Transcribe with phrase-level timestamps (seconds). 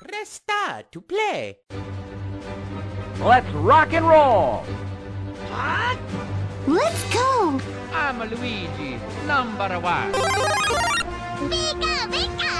[0.00, 1.58] Press star to play.
[3.20, 4.64] Let's rock and roll!
[6.66, 7.60] Let's go!
[7.92, 10.12] I'm Luigi, number one.
[11.52, 12.56] Pika, pika!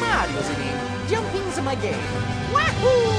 [0.00, 0.80] Mario's name.
[1.06, 2.00] Jumping's my game.
[2.48, 3.12] Wahoo!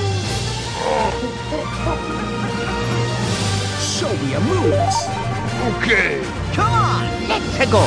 [3.78, 5.06] Show me your moves.
[5.78, 6.18] Okay.
[6.54, 7.86] Come on, let's go.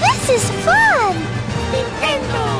[0.00, 1.14] This is fun!
[2.32, 2.51] Fala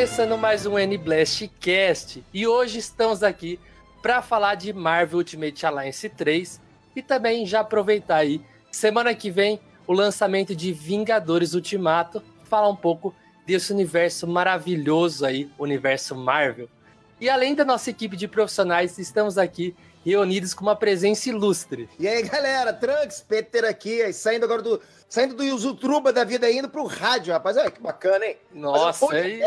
[0.00, 3.60] começando mais um N-Blast Cast e hoje estamos aqui
[4.00, 6.58] para falar de Marvel Ultimate Alliance 3
[6.96, 8.40] e também já aproveitar aí,
[8.72, 13.14] semana que vem, o lançamento de Vingadores Ultimato, falar um pouco
[13.46, 16.70] desse universo maravilhoso aí, universo Marvel.
[17.20, 21.90] E além da nossa equipe de profissionais, estamos aqui reunidos com uma presença ilustre.
[21.98, 24.80] E aí, galera, Trunks, Peter aqui, saindo agora do.
[25.10, 27.58] Saindo do Yuzutruba da vida e indo pro rádio, rapaz.
[27.58, 28.38] Olha que bacana, hein?
[28.54, 29.42] Nossa, um aí...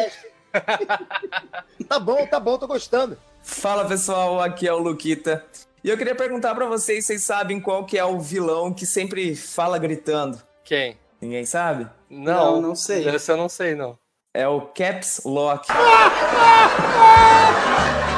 [1.88, 3.18] tá bom, tá bom, tô gostando.
[3.42, 5.46] Fala pessoal, aqui é o Luquita.
[5.84, 9.36] E eu queria perguntar pra vocês, vocês sabem qual que é o vilão que sempre
[9.36, 10.42] fala gritando?
[10.64, 10.98] Quem?
[11.20, 11.88] Ninguém sabe?
[12.09, 13.08] Não, Não, não sei.
[13.08, 13.98] Esse eu não sei, não.
[14.34, 15.68] É o Caps Lock.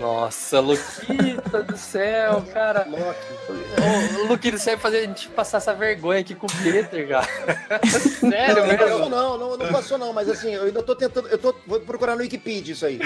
[0.00, 2.88] Nossa, Luquita do céu, cara.
[2.88, 7.28] Ô, Luquita, você vai fazer a gente passar essa vergonha aqui com o Peter, cara.
[8.18, 9.08] Sério, Não, não passou mesmo?
[9.10, 12.16] não, não, não passou não, mas assim, eu ainda tô tentando, eu tô, vou procurar
[12.16, 12.98] no Wikipedia isso aí.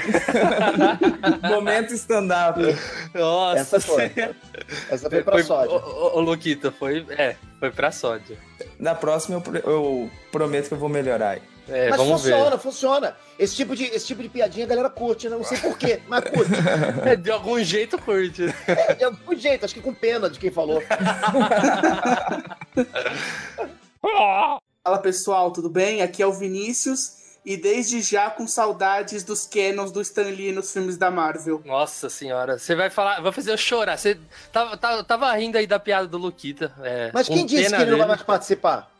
[1.43, 2.61] Momento stand-up.
[3.13, 4.13] Nossa, Essa foi.
[4.89, 5.75] Essa foi pra sódio.
[5.75, 7.05] Ô, ô, ô, Luquita, foi.
[7.11, 8.39] É, foi pra sódio.
[8.79, 11.39] Na próxima eu, eu prometo que eu vou melhorar.
[11.69, 13.17] É, mas vamos funciona, funciona.
[13.39, 15.37] Esse tipo, de, esse tipo de piadinha a galera curte, né?
[15.37, 16.51] Não sei porquê, mas curte.
[16.51, 17.09] ver.
[17.15, 18.45] É, de algum jeito curte.
[18.67, 20.83] É, de algum jeito, acho que com pena de quem falou.
[24.83, 26.03] Fala pessoal, tudo bem?
[26.03, 30.73] Aqui é o Vinícius e desde já com saudades dos canons do Stan Lee nos
[30.73, 31.63] filmes da Marvel.
[31.65, 33.21] Nossa senhora, você vai falar.
[33.21, 33.99] Vai fazer eu chorar.
[33.99, 34.19] Você
[34.53, 36.73] tava, tava, tava rindo aí da piada do Luquita.
[36.83, 38.09] é, Mas quem disse que ele não vai dele.
[38.09, 38.91] mais participar?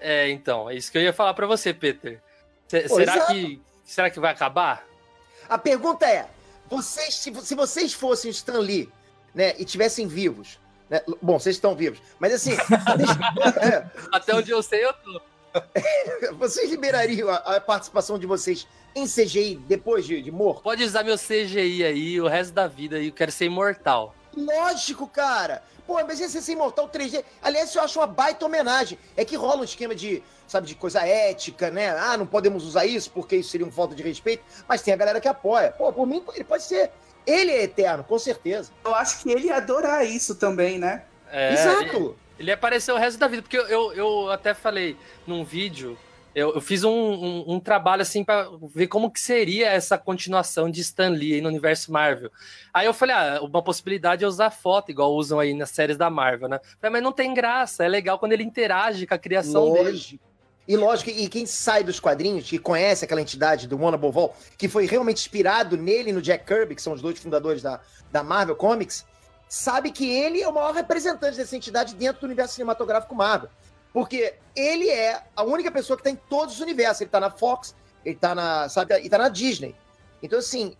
[0.00, 2.20] É, então, é isso que eu ia falar pra você, Peter.
[2.68, 3.32] Se- Pô, será exato.
[3.32, 3.62] que.
[3.84, 4.84] Será que vai acabar?
[5.48, 6.28] A pergunta é:
[6.68, 8.88] vocês, se, se vocês fossem Stan Lee,
[9.34, 10.58] né, e tivessem vivos,
[10.90, 12.52] né, bom, vocês estão vivos, mas assim,
[13.62, 15.20] é, Até onde eu sei, eu tô.
[16.36, 20.62] vocês liberariam a, a participação de vocês em CGI depois de, de morto?
[20.62, 24.14] Pode usar meu CGI aí o resto da vida aí, eu quero ser imortal.
[24.36, 25.62] Lógico, cara.
[25.86, 27.24] Pô, mas esse ser imortal 3D.
[27.40, 28.98] Aliás, eu acho uma baita homenagem.
[29.16, 31.90] É que rola um esquema de, sabe, de coisa ética, né?
[31.90, 34.44] Ah, não podemos usar isso porque isso seria uma falta de respeito.
[34.68, 35.70] Mas tem a galera que apoia.
[35.70, 36.90] Pô, por mim, ele pode ser.
[37.26, 38.70] Ele é eterno, com certeza.
[38.84, 41.04] Eu acho que ele ia adorar isso também, né?
[41.30, 42.16] É, Exato.
[42.38, 45.98] Ele apareceu o resto da vida, porque eu, eu, eu até falei num vídeo,
[46.36, 50.70] eu, eu fiz um, um, um trabalho assim pra ver como que seria essa continuação
[50.70, 52.30] de Stan Lee no universo Marvel.
[52.74, 56.10] Aí eu falei, ah, uma possibilidade é usar foto, igual usam aí nas séries da
[56.10, 56.60] Marvel, né?
[56.78, 59.92] Falei, mas não tem graça, é legal quando ele interage com a criação dele.
[59.92, 60.24] Lógico.
[60.68, 64.36] E lógico, e quem sai dos quadrinhos, que conhece aquela entidade do One Above All,
[64.58, 67.80] que foi realmente inspirado nele e no Jack Kirby, que são os dois fundadores da,
[68.12, 69.06] da Marvel Comics,
[69.48, 73.48] sabe que ele é o maior representante dessa entidade dentro do universo cinematográfico Marvel.
[73.92, 77.02] Porque ele é a única pessoa que tá em todos os universos.
[77.02, 77.74] Ele tá na Fox,
[78.04, 79.74] ele tá na, sabe, e tá na Disney.
[80.22, 80.76] Então, assim,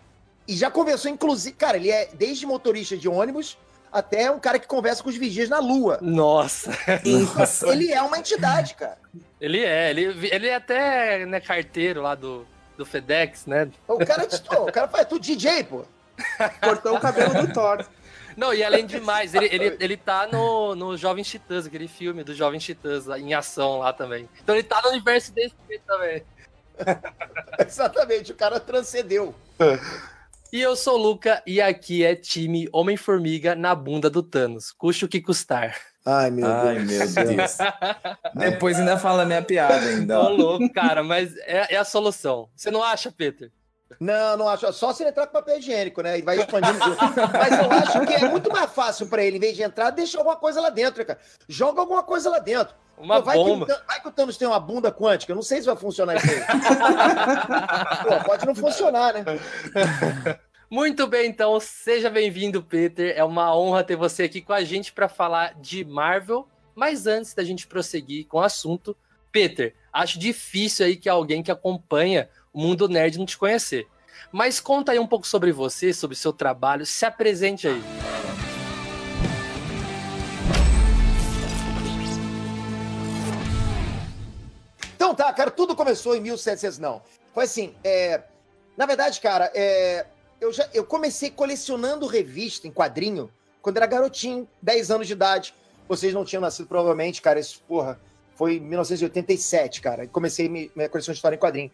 [0.46, 3.58] e já conversou, inclusive, cara, ele é desde motorista de ônibus
[3.92, 5.98] até um cara que conversa com os vigias na Lua.
[6.00, 6.70] Nossa,
[7.36, 7.68] Nossa.
[7.68, 8.98] Ele é uma entidade, cara.
[9.40, 12.46] ele é, ele, ele é até né, carteiro lá do,
[12.76, 13.68] do FedEx, né?
[13.88, 14.28] O cara,
[14.60, 15.84] o cara faz tudo DJ, pô.
[16.62, 17.84] Cortou o cabelo do Thor.
[18.36, 22.22] Não, e além de mais, ele, ele, ele tá no, no Jovem Titãs, aquele filme
[22.22, 24.28] do Jovem Titãs, em ação lá também.
[24.42, 25.54] Então ele tá no universo desse
[25.86, 26.22] também.
[27.66, 29.34] Exatamente, o cara transcendeu.
[30.53, 34.71] E eu sou o Luca, e aqui é time Homem-Formiga na bunda do Thanos.
[34.71, 35.74] Custe o que custar.
[36.04, 37.59] Ai, meu Ai, meu Deus.
[38.34, 40.21] Depois ainda fala minha piada ainda.
[40.21, 40.28] Ô, ó.
[40.28, 42.48] louco, cara, mas é, é a solução.
[42.54, 43.50] Você não acha, Peter?
[44.00, 44.71] Não, não acho.
[44.72, 46.18] Só se ele entrar com papel higiênico, né?
[46.18, 46.78] E vai expandindo.
[46.78, 46.97] tudo.
[47.33, 50.18] Mas eu acho que é muito mais fácil pra ele, em vez de entrar, deixa
[50.18, 51.18] alguma coisa lá dentro, cara.
[51.48, 52.74] Joga alguma coisa lá dentro.
[52.98, 53.66] Uma Pô, vai, que, bomba.
[53.66, 55.30] Thanos- vai que o Thanos tem uma bunda quântica.
[55.33, 56.41] Eu não sei se vai funcionar isso aí.
[58.09, 59.24] Pô, pode não funcionar, né?
[60.68, 63.15] Muito bem, então, seja bem-vindo, Peter.
[63.16, 66.48] É uma honra ter você aqui com a gente para falar de Marvel.
[66.74, 68.97] Mas antes da gente prosseguir com o assunto,
[69.30, 73.86] Peter, acho difícil aí que alguém que acompanha mundo nerd não te conhecer.
[74.32, 77.82] Mas conta aí um pouco sobre você, sobre seu trabalho, se apresente aí.
[84.94, 87.03] Então tá, cara, tudo começou em 1700, não.
[87.32, 88.22] Foi assim, é...
[88.76, 90.06] na verdade, cara, é...
[90.41, 93.30] eu, já, eu comecei colecionando revista em quadrinho
[93.60, 95.54] quando era garotinho, 10 anos de idade.
[95.88, 98.00] Vocês não tinham nascido, provavelmente, cara, isso, porra,
[98.34, 100.06] foi em 1987, cara.
[100.06, 101.70] Comecei minha, coleção de história em quadrinho.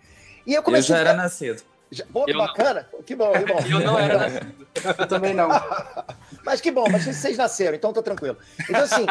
[0.47, 0.95] E eu comecei.
[0.95, 1.15] Eu já era a...
[1.15, 1.63] nascido.
[1.93, 2.07] Já...
[2.07, 2.47] Pô, que Eu não.
[2.47, 2.89] bacana.
[3.05, 3.59] Que bom, que bom.
[3.69, 4.67] Eu não era nascido.
[4.99, 5.49] Eu também não.
[6.43, 8.37] Mas que bom, mas vocês nasceram, então tô tranquilo.
[8.69, 9.07] Então, assim,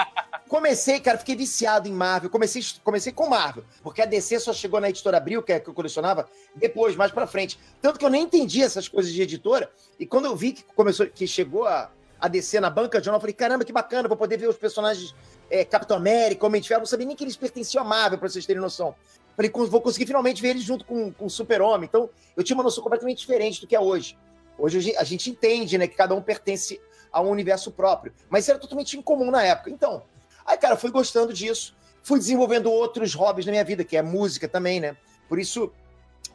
[0.50, 2.30] comecei, cara, fiquei viciado em Marvel.
[2.30, 5.60] Comecei, comecei com Marvel, porque a DC só chegou na editora Abril, que é a
[5.62, 7.58] que eu colecionava, depois, mais pra frente.
[7.82, 9.72] Tanto que eu nem entendi essas coisas de editora.
[9.98, 11.90] E quando eu vi que começou, que chegou a,
[12.20, 14.58] a DC na banca de jornal, eu falei, caramba, que bacana, vou poder ver os
[14.58, 15.16] personagens
[15.50, 16.80] é, Capitão América, Homem de Ferro.
[16.80, 18.94] Eu não sabia nem que eles pertenciam a Marvel, pra vocês terem noção.
[19.36, 21.88] Falei, "Com- vou conseguir finalmente ver eles junto com, com o Super-Homem.
[21.88, 24.18] Então, eu tinha uma noção completamente diferente do que é hoje.
[24.58, 26.80] Hoje a gente- entende, né, que cada um pertence
[27.12, 28.14] a um universo próprio.
[28.30, 29.70] Mas era totalmente incomum na época.
[29.70, 30.04] Então,
[30.46, 31.76] aí, cara, fui gostando disso.
[32.04, 34.96] Fui desenvolvendo outros hobbies na minha vida, que é música também, né?
[35.30, 35.72] Por isso,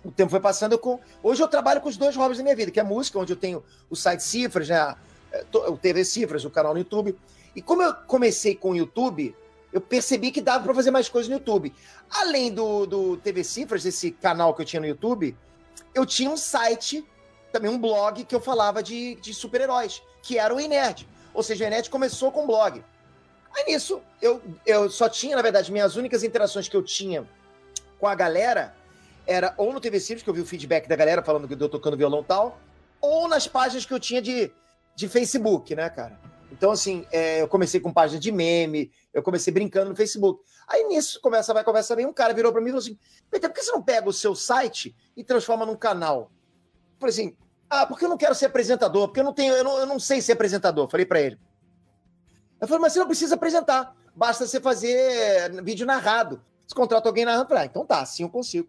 [0.05, 0.79] o tempo foi passando.
[0.79, 0.99] com...
[1.23, 3.37] Hoje eu trabalho com os dois hobbies da minha vida, que é música, onde eu
[3.37, 4.95] tenho o site Cifras, né?
[5.33, 7.17] É, O TV Cifras, o canal no YouTube.
[7.55, 9.35] E como eu comecei com o YouTube,
[9.77, 11.73] eu percebi que dava para fazer mais coisas no YouTube.
[12.11, 15.37] Além do, do TV Cifras, esse canal que eu tinha no YouTube,
[15.95, 17.07] eu tinha um site,
[17.53, 21.07] também um blog, que eu falava de, de super-heróis, que era o Inerd.
[21.35, 22.83] Ou seja, o Inerd começou com blog.
[23.55, 27.29] Aí nisso, eu, eu só tinha, na verdade, minhas únicas interações que eu tinha
[28.01, 28.75] com a galera
[29.27, 31.69] era ou no TV Cifras, que eu vi o feedback da galera falando que eu
[31.69, 32.59] tocando violão e tal,
[32.99, 34.51] ou nas páginas que eu tinha de,
[34.95, 36.19] de Facebook, né, cara?
[36.51, 40.43] Então, assim, é, eu comecei com página de meme, eu comecei brincando no Facebook.
[40.69, 42.99] Aí nisso, começa, vai, conversa bem, um cara virou pra mim e falou assim:
[43.31, 46.31] Peter, por que você não pega o seu site e transforma num canal?
[46.95, 47.37] Eu falei assim:
[47.69, 49.99] ah, porque eu não quero ser apresentador, porque eu não tenho, eu não, eu não
[49.99, 50.89] sei ser apresentador.
[50.89, 51.39] Falei pra ele.
[52.61, 56.43] Eu falei, mas você não precisa apresentar, basta você fazer vídeo narrado.
[56.67, 58.69] Você contrata alguém narrando, falei, ah, então tá, assim eu consigo.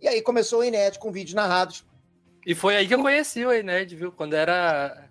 [0.00, 1.84] E aí começou o Inet com vídeos narrados.
[2.46, 4.12] E foi aí que eu conheci o Ei Nerd, viu?
[4.12, 5.03] Quando era.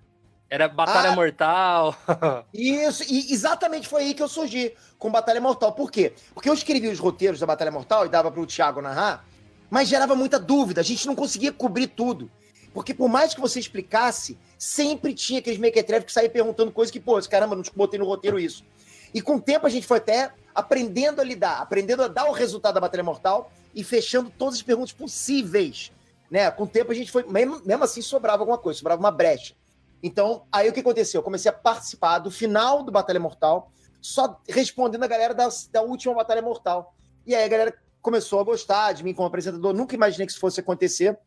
[0.53, 1.15] Era Batalha Ah.
[1.15, 1.95] Mortal.
[2.53, 5.73] Isso, e exatamente foi aí que eu surgi com Batalha Mortal.
[5.73, 6.13] Por quê?
[6.31, 9.25] Porque eu escrevi os roteiros da Batalha Mortal e dava pro Thiago narrar,
[9.67, 12.29] mas gerava muita dúvida, a gente não conseguia cobrir tudo.
[12.71, 16.99] Porque por mais que você explicasse, sempre tinha aqueles mequetrefe que saía perguntando coisas que,
[16.99, 18.63] pô, caramba, não te botei no roteiro isso.
[19.11, 22.31] E com o tempo a gente foi até aprendendo a lidar, aprendendo a dar o
[22.31, 25.91] resultado da Batalha Mortal e fechando todas as perguntas possíveis.
[26.29, 26.51] Né?
[26.51, 29.55] Com o tempo a gente foi, mesmo, mesmo assim sobrava alguma coisa, sobrava uma brecha.
[30.03, 31.19] Então, aí o que aconteceu?
[31.19, 33.71] Eu comecei a participar do final do Batalha Mortal,
[34.01, 36.93] só respondendo a galera da, da última Batalha Mortal.
[37.25, 40.41] E aí a galera começou a gostar de mim como apresentador, nunca imaginei que isso
[40.41, 41.17] fosse acontecer.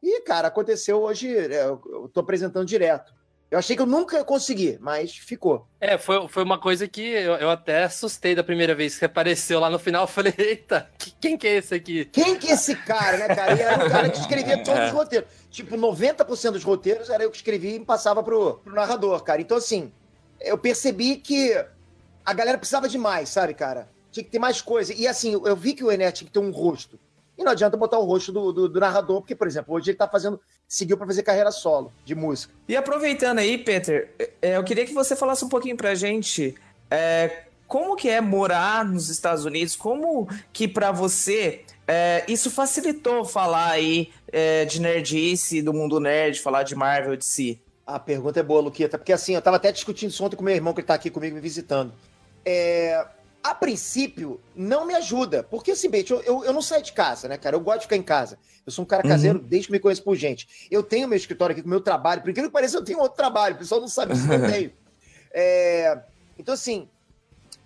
[0.00, 3.12] E, cara, aconteceu hoje, é, eu tô apresentando direto.
[3.50, 5.66] Eu achei que eu nunca ia conseguir, mas ficou.
[5.80, 9.58] É, foi, foi uma coisa que eu, eu até assustei da primeira vez que apareceu
[9.58, 10.04] lá no final.
[10.04, 12.04] Eu falei, eita, que- quem que é esse aqui?
[12.04, 13.56] Quem que é esse cara, né, cara?
[13.56, 15.28] E era o cara que escrevia todos os roteiros.
[15.50, 19.40] Tipo, 90% dos roteiros era eu que escrevia e passava pro, pro narrador, cara.
[19.40, 19.92] Então, assim,
[20.40, 21.52] eu percebi que
[22.24, 23.88] a galera precisava de mais, sabe, cara?
[24.12, 24.94] Tinha que ter mais coisa.
[24.94, 26.98] E, assim, eu vi que o Ener tinha que ter um rosto.
[27.36, 29.98] E não adianta botar o rosto do, do, do narrador, porque, por exemplo, hoje ele
[29.98, 30.40] tá fazendo.
[30.68, 32.54] Seguiu pra fazer carreira solo de música.
[32.68, 36.54] E aproveitando aí, Peter, é, eu queria que você falasse um pouquinho pra gente
[36.90, 43.24] é, como que é morar nos Estados Unidos, como que pra você é, isso facilitou
[43.24, 47.60] falar aí é, de nerdice, do mundo nerd, falar de Marvel, de si.
[47.84, 50.54] A pergunta é boa, Luquita, porque assim, eu tava até discutindo isso ontem com meu
[50.54, 51.92] irmão, que ele tá aqui comigo me visitando.
[52.44, 53.04] É,
[53.42, 57.26] a princípio, não me ajuda, porque assim, Bete, eu, eu, eu não saio de casa,
[57.26, 57.56] né, cara?
[57.56, 58.38] Eu gosto de ficar em casa.
[58.64, 60.68] Eu sou um cara caseiro desde que me conheço por gente.
[60.70, 63.16] Eu tenho meu escritório aqui com meu trabalho, por incrível que pareça, eu tenho outro
[63.16, 64.72] trabalho, o pessoal não sabe se eu tenho.
[65.32, 65.98] É,
[66.38, 66.88] então, assim,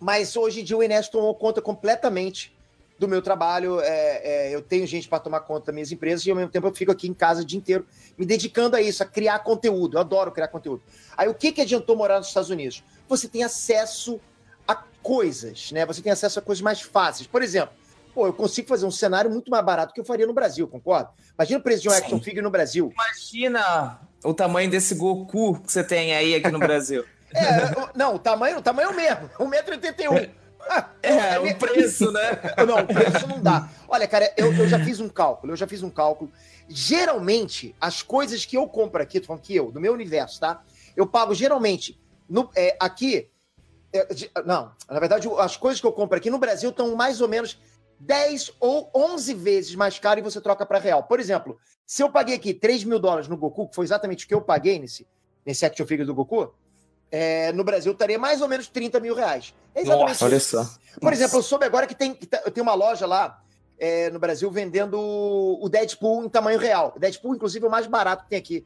[0.01, 2.54] mas hoje em dia o Enes tomou conta completamente
[2.99, 3.81] do meu trabalho.
[3.81, 6.67] é, é, eu tenho gente para tomar conta das minhas empresas e ao mesmo tempo
[6.67, 7.87] eu fico aqui em casa o dia inteiro
[8.17, 9.97] me dedicando a isso, a criar conteúdo.
[9.97, 10.83] Eu adoro criar conteúdo.
[11.17, 12.83] Aí o que, que adiantou morar nos Estados Unidos?
[13.09, 14.21] Você tem acesso
[14.67, 15.85] a coisas, né?
[15.85, 17.27] Você tem acesso a coisas mais fáceis.
[17.27, 17.75] Por exemplo,
[18.15, 21.11] pô, eu consigo fazer um cenário muito mais barato que eu faria no Brasil, concorda?
[21.37, 21.99] Imagina o preço de um Sim.
[21.99, 22.93] action figure no Brasil.
[22.93, 27.05] Imagina o tamanho desse Goku que você tem aí aqui no Brasil.
[27.37, 30.31] É, não, o tamanho, o tamanho é o mesmo, 1,81m.
[31.03, 32.41] É, o preço, né?
[32.67, 33.69] Não, o preço não dá.
[33.89, 36.33] Olha, cara, eu, eu já fiz um cálculo, eu já fiz um cálculo.
[36.69, 40.63] Geralmente, as coisas que eu compro aqui, tô falando que eu, do meu universo, tá?
[40.97, 43.29] Eu pago geralmente, no, é, aqui,
[43.93, 47.21] é, de- não, na verdade, as coisas que eu compro aqui no Brasil estão mais
[47.21, 47.59] ou menos
[48.01, 51.05] 10 ou 11 vezes mais caro e você troca para real.
[51.05, 54.29] Por exemplo, se eu paguei aqui 3 mil dólares no Goku, que foi exatamente o
[54.29, 55.07] que eu paguei nesse,
[55.45, 56.53] nesse action figure do Goku,
[57.17, 59.55] é, no Brasil estaria mais ou menos 30 mil reais.
[59.73, 60.57] É exatamente Nossa, Olha isso.
[60.65, 60.69] só.
[61.01, 63.41] Por exemplo, eu soube agora que tem, que tá- tem uma loja lá
[63.79, 66.93] é, no Brasil vendendo o Deadpool em tamanho real.
[66.97, 68.65] O Deadpool, inclusive, é o mais barato que tem aqui.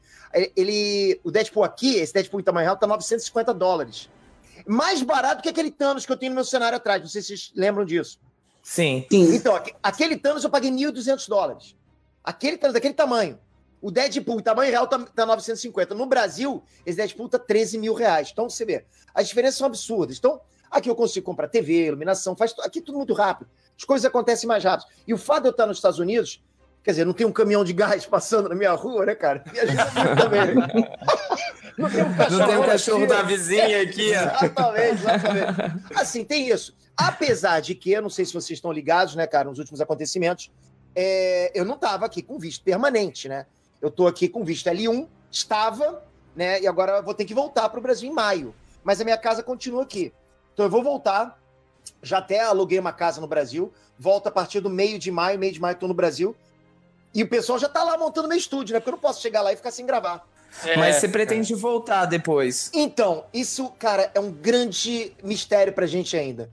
[0.56, 4.08] Ele, o Deadpool aqui, esse Deadpool em tamanho real, tá 950 dólares.
[4.66, 7.00] Mais barato que aquele Thanos que eu tenho no meu cenário atrás.
[7.02, 8.18] Não sei se vocês lembram disso.
[8.62, 9.06] Sim.
[9.10, 9.34] Sim.
[9.34, 11.74] Então, aque- aquele Thanos eu paguei 1.200 dólares.
[12.24, 13.38] Aquele Thanos daquele tamanho.
[13.80, 15.94] O Deadpool, tamanho real, tá, tá 950.
[15.94, 18.30] No Brasil, esse Deadpool tá 13 mil reais.
[18.32, 20.18] Então, você vê, as diferenças são absurdas.
[20.18, 23.48] Então, aqui eu consigo comprar TV, iluminação, faz aqui tudo muito rápido.
[23.76, 24.88] As coisas acontecem mais rápido.
[25.06, 26.42] E o fato de eu estar nos Estados Unidos,
[26.82, 29.44] quer dizer, não tem um caminhão de gás passando na minha rua, né, cara?
[29.52, 30.54] Me ajuda muito também.
[31.78, 34.44] Não tem um cachorro, Não tem na cachorro da vizinha aqui, ó.
[34.44, 35.84] Exatamente, exatamente.
[35.94, 36.76] Assim, tem isso.
[36.96, 40.50] Apesar de que, eu não sei se vocês estão ligados, né, cara, nos últimos acontecimentos,
[40.96, 43.46] é, eu não estava aqui com visto permanente, né?
[43.80, 46.02] Eu tô aqui com visto L1, estava,
[46.34, 46.60] né?
[46.60, 48.54] E agora vou ter que voltar para o Brasil em maio.
[48.82, 50.12] Mas a minha casa continua aqui.
[50.52, 51.38] Então eu vou voltar.
[52.02, 53.72] Já até aluguei uma casa no Brasil.
[53.98, 56.34] Volto a partir do meio de maio, meio de maio, estou no Brasil.
[57.14, 58.80] E o pessoal já tá lá montando meu estúdio, né?
[58.80, 60.26] Porque eu não posso chegar lá e ficar sem gravar.
[60.64, 62.70] É, Mas você pretende voltar depois.
[62.74, 66.50] Então, isso, cara, é um grande mistério pra gente ainda.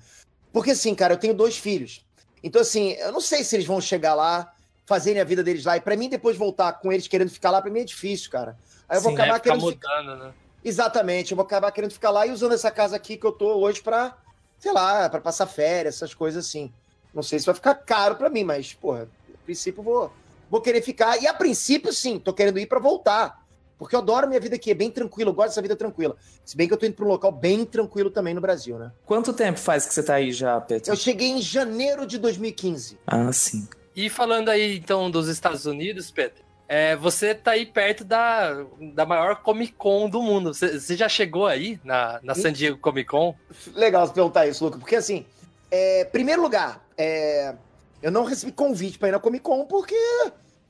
[0.52, 2.06] Porque, assim, cara, eu tenho dois filhos.
[2.44, 4.54] Então, assim, eu não sei se eles vão chegar lá,
[4.86, 5.78] fazerem a vida deles lá.
[5.78, 8.58] E pra mim, depois voltar com eles querendo ficar lá, pra mim é difícil, cara.
[8.88, 10.04] Aí eu vou Sim, acabar é, ficar querendo ficar.
[10.04, 10.34] mudando, né?
[10.64, 13.56] Exatamente, eu vou acabar querendo ficar lá e usando essa casa aqui que eu tô
[13.58, 14.18] hoje pra,
[14.60, 16.72] sei lá, pra passar férias, essas coisas assim.
[17.14, 20.12] Não sei se vai ficar caro pra mim, mas, porra, a princípio vou,
[20.50, 21.22] vou querer ficar.
[21.22, 23.44] E a princípio, sim, tô querendo ir pra voltar.
[23.78, 26.16] Porque eu adoro minha vida aqui, é bem tranquilo, eu gosto dessa vida tranquila.
[26.46, 28.92] Se bem que eu tô indo pra um local bem tranquilo também no Brasil, né?
[29.06, 30.92] Quanto tempo faz que você tá aí já, Peter?
[30.92, 32.98] Eu cheguei em janeiro de 2015.
[33.06, 33.68] Ah, sim.
[33.96, 39.06] E falando aí, então, dos Estados Unidos, Pedro, é, você tá aí perto da, da
[39.06, 40.54] maior Comic Con do mundo.
[40.54, 43.36] Você já chegou aí na, na San Diego Comic Con?
[43.74, 45.26] Legal você perguntar isso, Luca, porque assim,
[45.72, 47.56] é, primeiro lugar, é,
[48.02, 49.96] eu não recebi convite pra ir na Comic Con porque,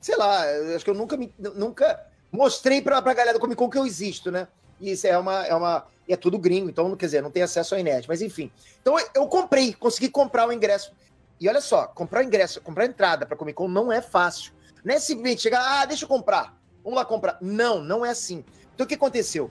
[0.00, 0.42] sei lá,
[0.74, 1.98] acho que eu nunca, me- nunca
[2.30, 4.46] mostrei pra, pra galera da Comic Con que eu existo, né?
[4.80, 5.86] E isso é uma, é uma.
[6.08, 8.48] É tudo gringo, então, quer dizer, não tem acesso à internet, mas enfim.
[8.80, 10.92] Então eu comprei, consegui comprar o ingresso.
[11.40, 14.52] E olha só, comprar ingresso, comprar entrada pra Comic Con não é fácil.
[14.84, 16.56] Não é simplesmente chegar, ah, deixa eu comprar.
[16.82, 17.38] Vamos lá comprar.
[17.40, 18.44] Não, não é assim.
[18.74, 19.50] Então o que aconteceu?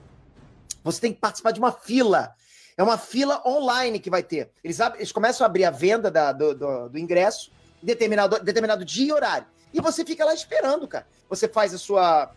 [0.82, 2.34] Você tem que participar de uma fila.
[2.76, 4.50] É uma fila online que vai ter.
[4.64, 7.50] Eles, abrem- eles começam a abrir a venda da- do, do- do ingresso
[7.82, 9.46] em determinado, determinado dia e horário.
[9.72, 11.06] E você fica lá esperando, cara.
[11.28, 12.30] Você faz a sua.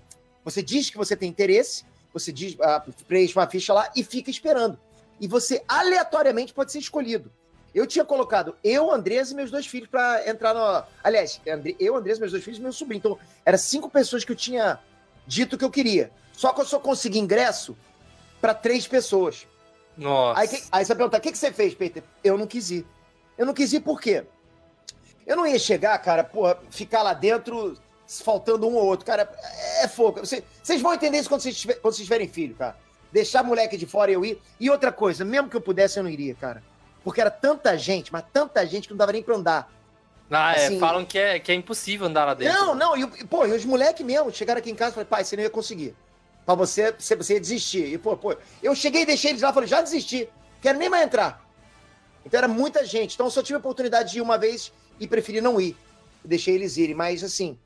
[0.44, 4.30] Você diz que você tem interesse, você diz, ah, preenche uma ficha lá e fica
[4.30, 4.80] esperando.
[5.20, 7.32] E você aleatoriamente pode ser escolhido.
[7.74, 10.84] Eu tinha colocado eu, Andrés e meus dois filhos pra entrar no.
[11.04, 11.40] Aliás,
[11.80, 12.98] eu, Andrés, meus dois filhos e meu sobrinho.
[13.00, 14.80] Então, eram cinco pessoas que eu tinha
[15.28, 16.12] dito que eu queria.
[16.34, 17.78] Só que eu só consegui ingresso
[18.42, 19.46] para três pessoas.
[19.96, 20.40] Nossa.
[20.40, 22.02] Aí, que- aí você vai perguntar, o que, que você fez, Peter?
[22.24, 22.88] Eu não quis ir.
[23.38, 24.24] Eu não quis ir por quê?
[25.28, 27.78] Eu não ia chegar, cara, porra, ficar lá dentro
[28.24, 29.06] faltando um ou outro.
[29.06, 29.30] Cara,
[29.84, 30.22] é fogo.
[30.22, 32.76] Você- Vocês vão entender isso quando vocês, quando vocês tiverem filho, cara.
[33.12, 34.42] Deixar moleque de fora e eu ir.
[34.60, 36.64] E outra coisa, mesmo que eu pudesse, eu não iria, cara.
[37.04, 39.72] Porque era tanta gente, mas tanta gente que não dava nem pra andar.
[40.30, 42.54] Ah, é, assim- falam que é, que é impossível andar lá dentro.
[42.54, 44.94] Não, não, e, o- e, pô, e os moleques mesmo chegaram aqui em casa e
[44.96, 45.96] falaram, pai, você não ia conseguir.
[46.46, 47.86] Pra você, você, você ia desistir.
[47.94, 50.30] E, pô, pô, eu cheguei e deixei eles lá, falei, já desisti,
[50.62, 51.44] quero nem mais entrar.
[52.26, 53.14] Então era muita gente.
[53.16, 55.76] Então eu só tive a oportunidade de ir uma vez e preferi não ir.
[56.24, 57.58] Deixei eles irem, mas assim,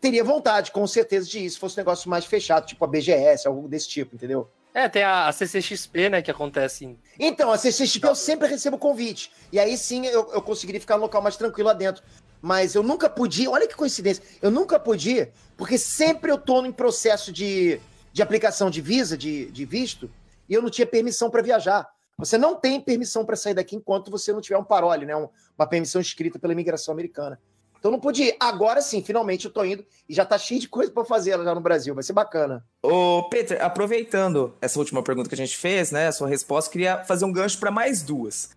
[0.00, 3.46] teria vontade, com certeza, de ir, se fosse um negócio mais fechado, tipo a BGS,
[3.48, 4.48] algo desse tipo, entendeu?
[4.76, 6.98] É, tem a, a CCXP, né, que acontece em...
[7.18, 9.32] Então, a CCXP eu sempre recebo convite.
[9.50, 12.02] E aí sim eu, eu conseguiria ficar no local mais tranquilo lá dentro.
[12.42, 16.70] Mas eu nunca podia, olha que coincidência, eu nunca podia, porque sempre eu tô em
[16.70, 17.80] processo de,
[18.12, 20.10] de aplicação de visa, de, de visto,
[20.46, 21.88] e eu não tinha permissão para viajar.
[22.18, 25.16] Você não tem permissão para sair daqui enquanto você não tiver um parole, né?
[25.16, 27.40] Um- uma permissão escrita pela imigração americana.
[27.86, 28.36] Então eu não podia ir.
[28.40, 31.54] Agora sim, finalmente eu tô indo e já tá cheio de coisa para fazer lá
[31.54, 31.94] no Brasil.
[31.94, 32.64] Vai ser bacana.
[32.82, 36.08] Ô, Peter, aproveitando essa última pergunta que a gente fez, né?
[36.08, 38.50] A sua resposta, queria fazer um gancho para mais duas.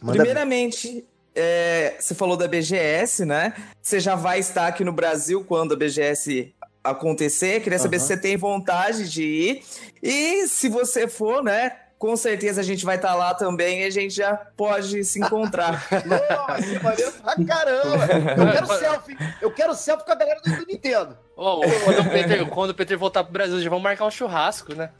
[0.00, 3.54] Manda Primeiramente, é, você falou da BGS, né?
[3.82, 7.60] Você já vai estar aqui no Brasil quando a BGS acontecer.
[7.62, 8.06] Queria saber Aham.
[8.06, 9.62] se você tem vontade de ir.
[10.00, 11.76] E se você for, né?
[11.98, 15.86] Com certeza a gente vai estar lá também e a gente já pode se encontrar.
[16.06, 18.06] Nossa, maneiro pra caramba.
[18.36, 19.16] Eu quero selfie.
[19.40, 21.16] Eu quero selfie com a galera do, do Nintendo.
[21.36, 24.74] Ô, quando, o Peter, quando o Peter voltar pro Brasil, já vamos marcar um churrasco,
[24.74, 24.90] né?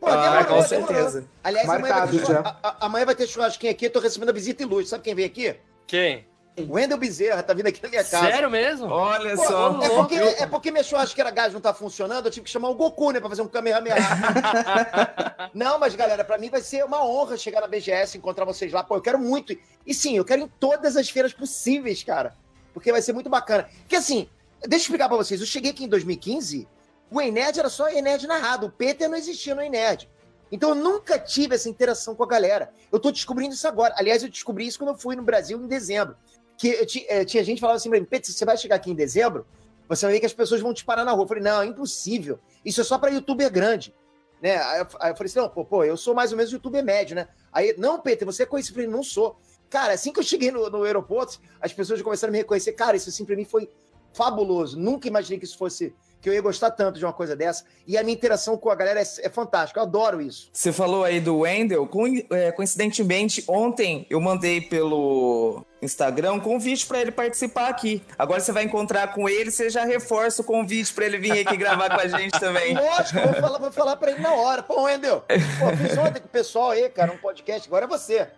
[0.00, 0.94] Pô, Ah, demorou, com demorou.
[0.94, 1.24] certeza.
[1.44, 2.40] Aliás, amanhã vai, Marcado ter já.
[2.40, 3.86] a- a- amanhã vai ter churrasquinho aqui.
[3.86, 4.86] Eu tô recebendo a visita ilustre.
[4.88, 5.54] Sabe quem vem aqui?
[5.86, 6.26] Quem?
[6.54, 8.26] O Wendel Bezerra tá vindo aqui na minha casa.
[8.26, 8.86] Sério mesmo?
[8.86, 9.82] Olha Pô, só.
[9.82, 12.74] é, porque, é porque minha churrasqueira gás não tá funcionando, eu tive que chamar o
[12.74, 13.96] Goku, né, pra fazer um Kamehameha.
[15.54, 18.84] não, mas galera, pra mim vai ser uma honra chegar na BGS, encontrar vocês lá.
[18.84, 19.56] Pô, eu quero muito.
[19.86, 22.34] E sim, eu quero em todas as feiras possíveis, cara.
[22.74, 23.68] Porque vai ser muito bacana.
[23.80, 24.28] Porque assim,
[24.60, 25.40] deixa eu explicar pra vocês.
[25.40, 26.68] Eu cheguei aqui em 2015,
[27.10, 28.66] o Enerd era só Enerd narrado.
[28.66, 30.06] O Peter não existia no Enerd.
[30.50, 32.70] Então eu nunca tive essa interação com a galera.
[32.92, 33.94] Eu tô descobrindo isso agora.
[33.96, 36.14] Aliás, eu descobri isso quando eu fui no Brasil em dezembro.
[36.62, 38.88] Que eu ti- eh, tinha gente falava assim pra mim, Peter, você vai chegar aqui
[38.88, 39.44] em dezembro,
[39.88, 41.24] você vai ver que as pessoas vão te parar na rua.
[41.24, 42.38] Eu falei, não, é impossível.
[42.64, 43.92] Isso é só pra youtuber grande.
[44.40, 44.58] Né?
[44.58, 46.84] Aí, eu, aí eu falei assim, não, pô, pô, eu sou mais ou menos youtuber
[46.84, 47.26] médio, né?
[47.52, 48.78] Aí, não, Peter, você é conhecido.
[48.78, 49.36] Eu falei, não sou.
[49.68, 52.74] Cara, assim que eu cheguei no, no aeroporto, as pessoas começaram a me reconhecer.
[52.74, 53.68] Cara, isso assim pra mim foi
[54.14, 54.78] fabuloso.
[54.78, 55.92] Nunca imaginei que isso fosse.
[56.22, 57.64] Que eu ia gostar tanto de uma coisa dessa.
[57.86, 59.80] E a minha interação com a galera é, é fantástica.
[59.80, 60.48] Eu adoro isso.
[60.52, 61.84] Você falou aí do Wendel.
[61.86, 68.00] Co- é, coincidentemente, ontem eu mandei pelo Instagram um convite pra ele participar aqui.
[68.16, 71.56] Agora você vai encontrar com ele, você já reforça o convite pra ele vir aqui
[71.56, 72.72] gravar com a gente também.
[72.78, 74.62] Lógico, vou falar, vou falar pra ele na hora.
[74.62, 77.66] Pô, Wendel, pô, fiz ontem com o pessoal aí, cara, um podcast.
[77.68, 78.28] Agora é você.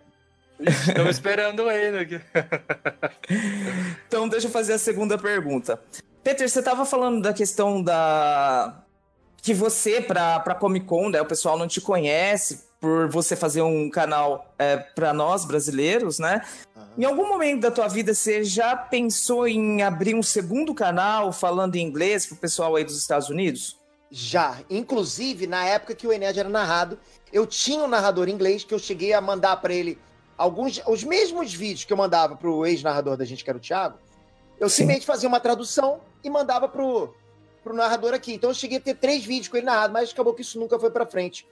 [0.59, 2.21] Estamos esperando ele aqui.
[4.07, 5.79] Então, deixa eu fazer a segunda pergunta.
[6.25, 8.83] Peter, você estava falando da questão da.
[9.43, 13.61] Que você, pra, pra Comic Con, né, o pessoal não te conhece por você fazer
[13.61, 16.41] um canal é, para nós brasileiros, né?
[16.97, 21.75] Em algum momento da tua vida você já pensou em abrir um segundo canal falando
[21.75, 23.79] em inglês pro pessoal aí dos Estados Unidos?
[24.09, 24.57] Já.
[24.67, 26.97] Inclusive, na época que o Ened era narrado,
[27.31, 29.99] eu tinha um narrador inglês que eu cheguei a mandar pra ele
[30.35, 30.81] alguns.
[30.87, 33.99] Os mesmos vídeos que eu mandava pro ex-narrador da gente, que era o Thiago,
[34.59, 34.77] eu Sim.
[34.77, 37.13] simplesmente fazia uma tradução e mandava pro,
[37.63, 38.33] pro narrador aqui.
[38.33, 40.79] Então eu cheguei a ter três vídeos com ele narrado, mas acabou que isso nunca
[40.79, 41.47] foi pra frente.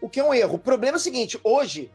[0.00, 0.54] O que é um erro.
[0.56, 1.90] O problema é o seguinte: hoje,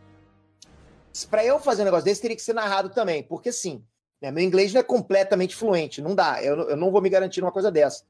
[1.29, 3.23] pra eu fazer um negócio desse, teria que ser narrado também.
[3.23, 3.83] Porque sim,
[4.21, 6.01] né, meu inglês não é completamente fluente.
[6.01, 6.41] Não dá.
[6.43, 8.03] Eu, não- eu não vou me garantir numa coisa dessa.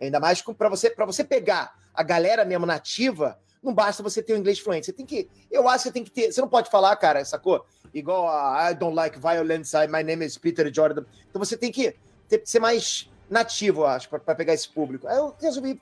[0.00, 4.34] Ainda mais para você, pra você pegar a galera mesmo nativa, não basta você ter
[4.34, 4.86] o inglês fluente.
[4.86, 5.28] Você tem que.
[5.50, 6.30] Eu acho que você tem que ter.
[6.32, 7.64] Você não pode falar, cara, sacou?
[7.94, 11.04] Igual a I don't like violence, I- my name is Peter Jordan.
[11.28, 11.94] Então você tem que
[12.28, 15.06] ter, ser mais nativo, eu acho, para pegar esse público.
[15.08, 15.80] Aí eu resolvi,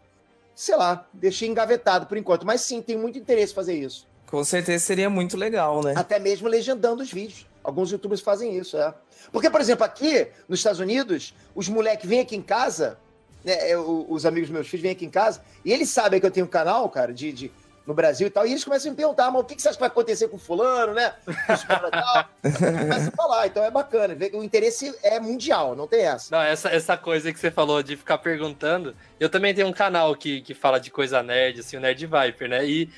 [0.54, 2.46] sei lá, deixei engavetado por enquanto.
[2.46, 4.06] Mas sim, tenho muito interesse em fazer isso.
[4.26, 5.94] Com certeza seria muito legal, né?
[5.96, 7.46] Até mesmo legendando os vídeos.
[7.62, 8.92] Alguns youtubers fazem isso, é.
[9.32, 12.98] Porque, por exemplo, aqui nos Estados Unidos, os moleques vêm aqui em casa,
[13.44, 16.30] né, eu- os amigos meus filhos vêm aqui em casa, e eles sabem que eu
[16.30, 17.52] tenho um canal, cara, de, de-
[17.86, 19.68] no Brasil e tal, e eles começam a me perguntar, mas o que, que você
[19.68, 21.14] acha que vai acontecer com fulano, né?
[21.24, 22.28] Com os caras tal.
[22.42, 24.16] Começam a falar, então é bacana.
[24.32, 26.34] O interesse é mundial, não tem essa.
[26.34, 28.96] Não, essa, essa coisa que você falou de ficar perguntando.
[29.20, 32.48] Eu também tenho um canal que, que fala de coisa nerd, assim, o Nerd Viper,
[32.48, 32.66] né?
[32.66, 32.90] E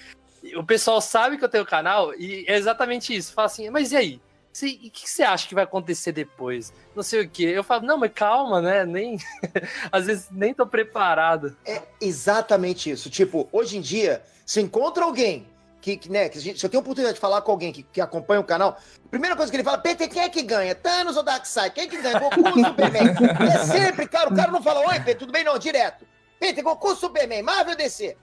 [0.55, 3.33] o pessoal sabe que eu tenho canal e é exatamente isso.
[3.33, 4.21] Fala assim, mas e aí?
[4.65, 6.73] E o que você acha que vai acontecer depois?
[6.95, 7.43] Não sei o quê.
[7.45, 8.85] Eu falo, não, mas calma, né?
[8.87, 9.19] Nem.
[9.93, 11.57] Às vezes nem tô preparado.
[11.67, 13.11] É exatamente isso.
[13.11, 15.47] Tipo, hoje em dia, se encontra alguém
[15.81, 18.01] que, que, né, que se eu tenho a oportunidade de falar com alguém que, que
[18.01, 18.77] acompanha o canal,
[19.11, 20.75] primeira coisa que ele fala, PT, quem é que ganha?
[20.75, 21.73] Thanos ou Darkseid?
[21.75, 22.19] Quem é que ganha?
[22.19, 23.15] Goku ou Superman?
[23.53, 25.45] é sempre, cara, o cara não fala, oi, PT, tudo bem?
[25.45, 26.05] Não, direto.
[26.41, 27.43] PT, Goku Superman?
[27.43, 28.17] Marvel DC?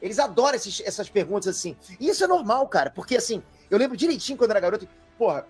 [0.00, 1.76] Eles adoram esses- essas perguntas assim.
[2.00, 5.46] E isso é normal, cara, porque assim, eu lembro direitinho quando era garoto, porra,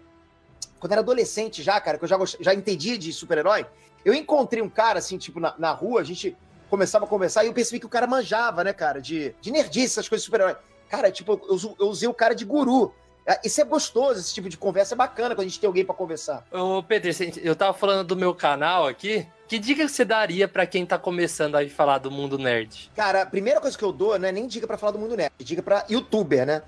[0.83, 3.65] quando era adolescente já, cara, que eu já, gost- já entendia de super-herói,
[4.05, 6.37] eu encontrei um cara, assim, tipo, na, na rua, a gente
[6.69, 9.95] começava a conversar e eu percebi que o cara manjava, né, cara, de, de nerdice,
[9.95, 10.57] essas coisas de super-herói.
[10.89, 12.93] Cara, tipo, eu, eu usei o cara de guru.
[13.25, 15.85] É, Isso é gostoso, esse tipo de conversa é bacana quando a gente tem alguém
[15.85, 16.45] pra conversar.
[16.51, 19.25] Ô, Pedro, eu tava falando do meu canal aqui.
[19.47, 22.91] Que dica que você daria pra quem tá começando a falar do mundo nerd?
[22.97, 25.15] Cara, a primeira coisa que eu dou não é nem dica pra falar do mundo
[25.17, 26.63] nerd, dica pra youtuber, né?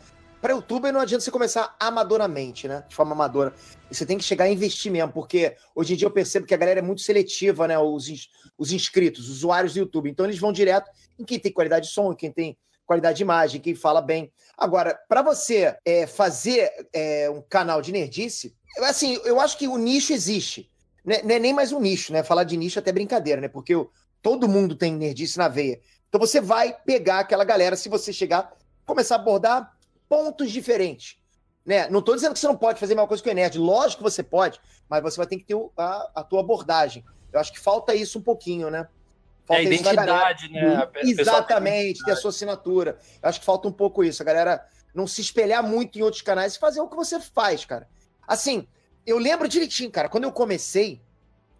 [0.44, 2.84] Pra youtuber não adianta você começar amadoramente, né?
[2.86, 3.54] De forma amadora.
[3.90, 6.56] Você tem que chegar a investir mesmo, porque hoje em dia eu percebo que a
[6.58, 7.78] galera é muito seletiva, né?
[7.78, 8.28] Os,
[8.58, 10.10] os inscritos, os usuários do YouTube.
[10.10, 13.22] Então eles vão direto em quem tem qualidade de som, em quem tem qualidade de
[13.22, 14.30] imagem, quem fala bem.
[14.54, 19.66] Agora, pra você é, fazer é, um canal de nerdice, eu, assim, eu acho que
[19.66, 20.70] o nicho existe.
[21.02, 21.22] Né?
[21.24, 22.22] Não é nem mais um nicho, né?
[22.22, 23.48] Falar de nicho é até brincadeira, né?
[23.48, 25.80] Porque o- todo mundo tem nerdice na veia.
[26.06, 28.52] Então você vai pegar aquela galera, se você chegar,
[28.84, 29.73] começar a abordar
[30.14, 31.16] pontos diferentes.
[31.66, 31.88] Né?
[31.88, 33.58] Não estou dizendo que você não pode fazer a mesma coisa que o nerd.
[33.58, 37.04] Lógico que você pode, mas você vai ter que ter a, a tua abordagem.
[37.32, 38.86] Eu acho que falta isso um pouquinho, né?
[39.48, 40.76] É a identidade, né?
[40.76, 42.98] A Exatamente, ter a sua assinatura.
[43.20, 44.22] Eu acho que falta um pouco isso.
[44.22, 47.64] A galera não se espelhar muito em outros canais e fazer o que você faz,
[47.64, 47.88] cara.
[48.26, 48.68] Assim,
[49.04, 51.00] eu lembro direitinho, cara, quando eu comecei,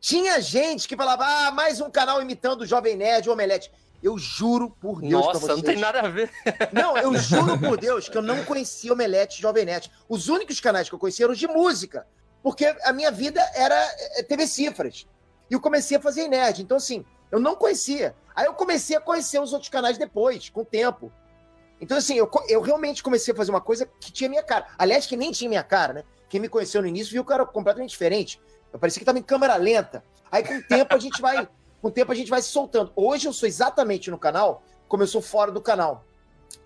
[0.01, 3.71] tinha gente que falava, ah, mais um canal imitando o Jovem Nerd, o Omelete.
[4.05, 5.57] Eu juro por Deus Nossa, vocês.
[5.57, 6.31] não tem nada a ver.
[6.75, 9.91] Não, eu juro por Deus que eu não conhecia Omelete e Jovem Nerd.
[10.07, 12.07] Os únicos canais que eu conhecia eram de música.
[12.43, 13.75] Porque a minha vida era
[14.17, 15.07] eh, TV Cifras.
[15.51, 16.61] E eu comecei a fazer nerd.
[16.61, 18.15] Então, assim, eu não conhecia.
[18.37, 21.11] Aí eu comecei a conhecer os outros canais depois, com o tempo.
[21.81, 24.67] Então, assim, eu, eu realmente comecei a fazer uma coisa que tinha minha cara.
[24.79, 26.05] Aliás, que nem tinha minha cara, né?
[26.29, 28.39] Quem me conheceu no início viu que eu era completamente diferente.
[28.71, 30.05] Eu parecia que estava em câmera lenta.
[30.31, 31.49] Aí, com o tempo, a gente vai.
[31.85, 32.91] Com o tempo, a gente vai se soltando.
[32.97, 36.03] Hoje eu sou exatamente no canal como eu sou fora do canal.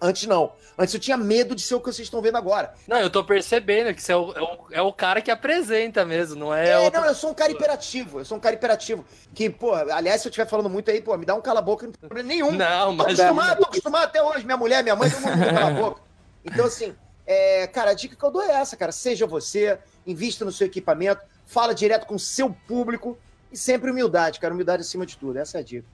[0.01, 0.53] Antes não.
[0.79, 2.73] Antes eu tinha medo de ser o que vocês estão vendo agora.
[2.87, 6.05] Não, eu tô percebendo que você é o, é o, é o cara que apresenta
[6.05, 7.01] mesmo, não é, É, outro...
[7.01, 8.21] não, eu sou um cara hiperativo.
[8.21, 9.05] Eu sou um cara hiperativo.
[9.35, 11.93] Que, pô, aliás, se eu estiver falando muito aí, pô, me dá um cala-boca, não
[11.93, 12.53] tem problema nenhum.
[12.53, 13.19] Não, Tô mas...
[13.19, 14.45] acostumado, tô acostumado até hoje.
[14.45, 16.01] Minha mulher, minha mãe, todo mundo me cala a boca.
[16.45, 16.95] Então, assim,
[17.27, 18.93] é, cara, a dica que eu dou é essa, cara.
[18.93, 23.19] Seja você, invista no seu equipamento, fala direto com o seu público
[23.53, 24.53] e sempre humildade, cara.
[24.55, 25.39] Humildade acima de tudo.
[25.39, 25.87] Essa é a dica.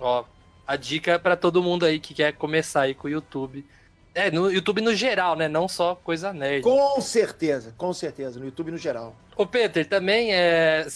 [0.00, 0.24] Ó,
[0.66, 3.66] a dica é pra todo mundo aí que quer começar aí com o YouTube.
[4.14, 5.46] É, no YouTube no geral, né?
[5.48, 6.62] Não só coisa nerd.
[6.62, 8.38] Com certeza, com certeza.
[8.40, 9.14] No YouTube no geral.
[9.36, 10.86] Ô, Peter, também é.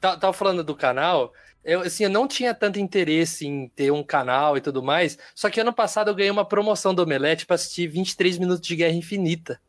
[0.00, 1.32] Tá- tava falando do canal.
[1.64, 5.18] Eu, assim, eu não tinha tanto interesse em ter um canal e tudo mais.
[5.34, 8.74] Só que ano passado eu ganhei uma promoção do Omelete pra assistir 23 minutos de
[8.74, 9.60] Guerra Infinita.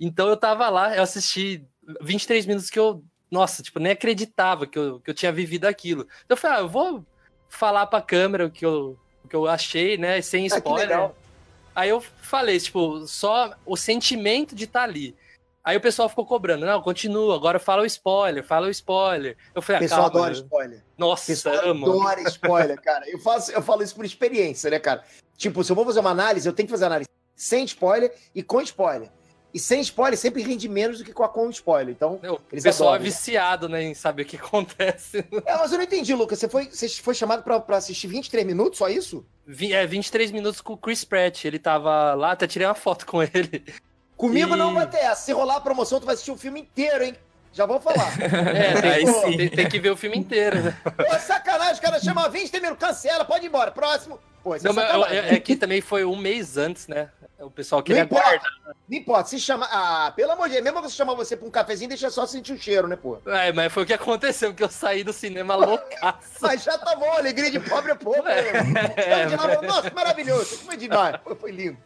[0.00, 1.64] Então eu tava lá, eu assisti
[2.00, 3.04] 23 minutos que eu.
[3.32, 6.02] Nossa, tipo, nem acreditava que eu, que eu tinha vivido aquilo.
[6.02, 7.02] Então eu falei, ah, eu vou
[7.48, 10.20] falar pra câmera o que eu, o que eu achei, né?
[10.20, 10.88] Sem Ah, spoiler.
[10.88, 11.16] legal.
[11.74, 15.16] Aí eu falei, tipo, só o sentimento de estar ali.
[15.64, 19.34] Aí o pessoal ficou cobrando, não, continua, agora fala o spoiler, fala o spoiler.
[19.54, 20.18] Eu falei, O ah, pessoal calma.
[20.26, 20.78] adora spoiler.
[20.80, 21.86] O Nossa, pessoal amo.
[21.86, 23.08] adora spoiler, cara.
[23.08, 25.02] Eu, faço, eu falo isso por experiência, né, cara?
[25.38, 28.42] Tipo, se eu vou fazer uma análise, eu tenho que fazer análise sem spoiler e
[28.42, 29.08] com spoiler.
[29.54, 31.94] E sem spoiler sempre rende menos do que com a com spoiler.
[31.94, 33.02] Então, Meu, o Eles pessoal adoram.
[33.04, 35.18] é viciado, né, em saber o que acontece.
[35.44, 36.38] é, mas eu não entendi, Lucas.
[36.38, 39.24] Você foi, você foi chamado pra, pra assistir 23 minutos, só isso?
[39.46, 43.04] Vi- É, 23 minutos com o Chris Pratt, ele tava lá, até tirei uma foto
[43.06, 43.62] com ele.
[44.16, 45.22] Comigo E- não vai ter essa.
[45.26, 47.14] Se rolar a promoção, tu vai assistir o filme inteiro, hein?
[47.52, 48.12] Já vou falar.
[48.54, 49.36] É, tem, sim.
[49.36, 50.76] tem- tem que ver o filme inteiro, né?
[50.84, 53.70] Pô, sacanagem, o cara chama 20 minutos, cancela, pode ir embora.
[53.70, 54.18] Próximo.
[54.42, 55.18] Pô, isso Não, é sacanagem.
[55.18, 57.10] é, é que também foi um mês antes, né?
[57.38, 58.24] O pessoal Não queria importa.
[58.28, 58.50] guardar.
[58.88, 59.66] Não importa, se chama.
[59.70, 62.52] Ah, pelo amor de Deus, mesmo você chamar você pra um cafezinho, deixa só sentir
[62.52, 63.18] o cheiro, né, pô?
[63.26, 66.18] É, mas foi o que aconteceu, porque eu saí do cinema loucaço.
[66.40, 68.26] Mas já tá bom, alegria de pobre é pouco.
[68.28, 68.52] É?
[69.02, 71.16] Saiu de lá, falou, Nossa, maravilhoso, aqui foi demais.
[71.18, 71.76] Pô, Foi lindo.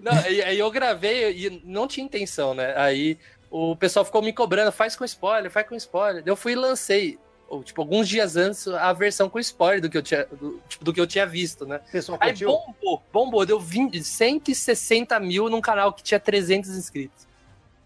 [0.00, 2.74] Não, e aí eu gravei e não tinha intenção, né?
[2.76, 3.16] Aí
[3.50, 6.22] o pessoal ficou me cobrando, faz com spoiler, faz com spoiler.
[6.26, 9.96] Eu fui e lancei, ou, tipo, alguns dias antes, a versão com spoiler do que
[9.96, 11.80] eu tinha, do, tipo, do que eu tinha visto, né?
[11.90, 12.48] Pessoal Aí curtiu?
[12.48, 17.26] bombou, bombou, deu 20, 160 mil num canal que tinha 300 inscritos.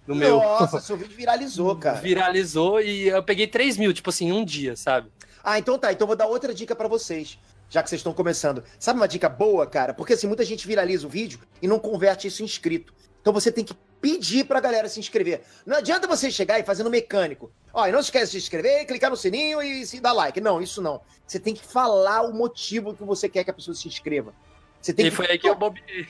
[0.04, 0.38] No meu.
[0.38, 2.00] Nossa, seu vídeo viralizou, cara.
[2.00, 5.10] Viralizou e eu peguei 3 mil, tipo assim, em um dia, sabe?
[5.44, 5.92] Ah, então tá.
[5.92, 7.38] Então vou dar outra dica pra vocês,
[7.70, 8.64] já que vocês estão começando.
[8.80, 9.94] Sabe uma dica boa, cara?
[9.94, 12.92] Porque assim, muita gente viraliza o vídeo e não converte isso em inscrito.
[13.20, 15.42] Então você tem que pedir pra galera se inscrever.
[15.64, 17.50] Não adianta você chegar e fazer no mecânico.
[17.72, 20.40] Ó, e não se esquece de se inscrever, clicar no sininho e se dar like.
[20.40, 21.00] Não, isso não.
[21.26, 24.34] Você tem que falar o motivo que você quer que a pessoa se inscreva.
[24.80, 25.16] Você tem E que...
[25.16, 26.06] foi aí que eu bobeei.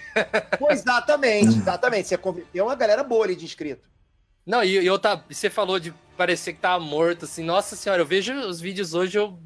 [0.59, 2.09] Pô, exatamente, exatamente.
[2.09, 3.83] Você converteu uma galera boa ali de inscrito.
[4.45, 8.03] Não, e, e eu tá, você falou de parecer que tava morto, assim, nossa senhora,
[8.03, 9.39] eu vejo os vídeos hoje, eu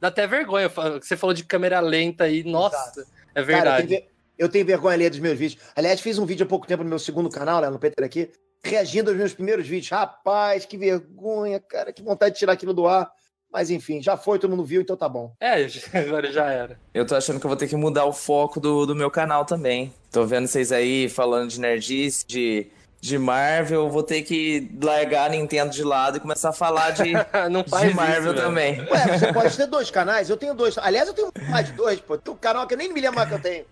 [0.00, 0.68] dá até vergonha.
[0.68, 3.86] Você falou de câmera lenta aí, nossa, é Cara, eu verdade.
[3.88, 4.08] ver-
[4.38, 5.60] eu tenho vergonha ali dos meus vídeos.
[5.74, 8.30] Aliás, fiz um vídeo há pouco tempo no meu segundo canal, né, no Peter aqui,
[8.62, 9.90] reagindo aos meus primeiros vídeos.
[9.90, 13.10] Rapaz, que vergonha, cara, que vontade de tirar aquilo do ar.
[13.50, 15.32] Mas enfim, já foi, todo mundo viu, então tá bom.
[15.40, 15.66] É,
[15.98, 16.78] agora já era.
[16.92, 19.44] Eu tô achando que eu vou ter que mudar o foco do, do meu canal
[19.44, 19.92] também.
[20.12, 22.66] Tô vendo vocês aí falando de nerdice, de,
[23.00, 23.86] de Marvel.
[23.86, 27.12] Eu vou ter que largar a Nintendo de lado e começar a falar de,
[27.50, 28.80] Não faz de Marvel isso, também.
[28.82, 30.76] Ué, você pode ter dois canais, eu tenho dois.
[30.76, 32.18] Aliás, eu tenho mais de dois, pô.
[32.18, 33.64] Tem um canal que eu nem me lembro mais que eu tenho.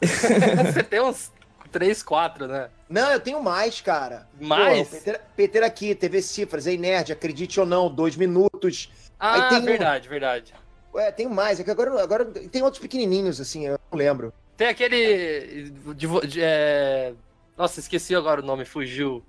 [0.72, 1.32] Você tem uns
[1.72, 2.68] 3, 4, né?
[2.88, 4.26] Não, eu tenho mais, cara.
[4.40, 4.88] Mais?
[4.88, 8.90] Pô, o Peter, aqui, TV Cifras, Ei Nerd, acredite ou não, dois minutos.
[9.18, 10.54] Ah, tem um- verdade, verdade.
[10.94, 11.60] Ué, tenho mais.
[11.60, 14.32] É que agora, agora tem outros pequenininhos, assim, eu não lembro.
[14.56, 15.70] Tem aquele.
[15.94, 17.12] de de- é,
[17.56, 19.22] Nossa, esqueci agora o nome, fugiu.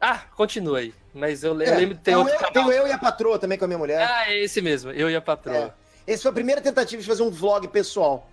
[0.00, 0.94] Ah, continua aí.
[1.12, 3.58] Mas eu, É, lembro que tem tem, outro eu, tenho eu e a patroa também
[3.58, 4.08] com a minha mulher.
[4.10, 5.74] Ah, é esse mesmo, eu e a patroa.
[6.06, 8.30] Essa foi a primeira tentativa de fazer um vlog pessoal.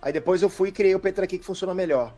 [0.00, 2.12] Aí depois eu fui e criei o Peter aqui que funciona melhor.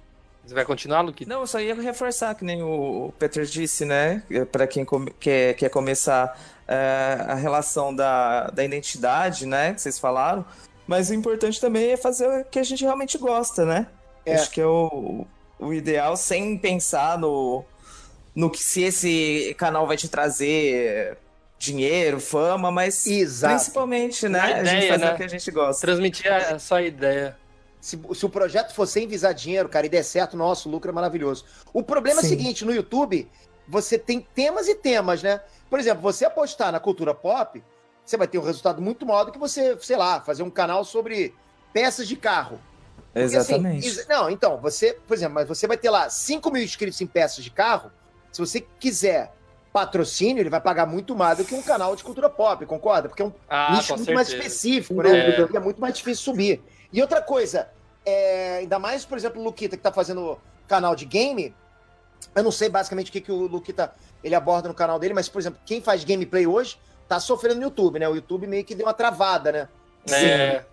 [0.44, 1.26] Você vai continuar, Luque?
[1.26, 4.22] Não, eu só ia reforçar, que nem o Peter disse, né?
[4.50, 9.74] Pra quem come- quer, quer começar é, a relação da, da identidade, né?
[9.74, 10.44] Que vocês falaram.
[10.86, 13.86] Mas o importante também é fazer o que a gente realmente gosta, né?
[14.24, 14.34] É.
[14.34, 15.26] Acho que é o,
[15.58, 17.64] o ideal sem pensar no,
[18.34, 21.16] no que se esse canal vai te trazer
[21.58, 23.54] dinheiro, fama, mas Exato.
[23.54, 24.38] principalmente, né?
[24.38, 25.12] Na a gente ideia, fazer né?
[25.12, 25.86] o que a gente gosta.
[25.86, 27.36] Transmitir a só a ideia.
[27.80, 30.90] Se, se o projeto for sem visar dinheiro, cara, e der certo, nosso o lucro
[30.90, 31.44] é maravilhoso.
[31.72, 32.28] O problema é o Sim.
[32.28, 33.30] seguinte, no YouTube,
[33.66, 35.40] você tem temas e temas, né?
[35.68, 37.62] Por exemplo, você apostar na cultura pop,
[38.04, 40.84] você vai ter um resultado muito maior do que você, sei lá, fazer um canal
[40.84, 41.34] sobre
[41.72, 42.60] peças de carro.
[43.12, 43.86] Porque, assim, Exatamente.
[43.86, 47.06] is- não, então, você, por exemplo, mas você vai ter lá 5 mil inscritos em
[47.06, 47.90] peças de carro.
[48.30, 49.32] Se você quiser
[49.72, 53.08] patrocínio, ele vai pagar muito mais do que um canal de cultura pop, concorda?
[53.08, 54.48] Porque é um Ah, nicho muito mais certeza.
[54.48, 55.48] específico, Sem né?
[55.52, 56.62] E é muito mais difícil subir.
[56.92, 57.68] E outra coisa,
[58.04, 61.54] é, ainda mais, por exemplo, o Luquita, que tá fazendo canal de game,
[62.34, 65.28] eu não sei basicamente o que, que o Luquita ele aborda no canal dele, mas,
[65.28, 68.08] por exemplo, quem faz gameplay hoje tá sofrendo no YouTube, né?
[68.08, 69.68] O YouTube meio que deu uma travada, né?
[70.12, 70.64] É,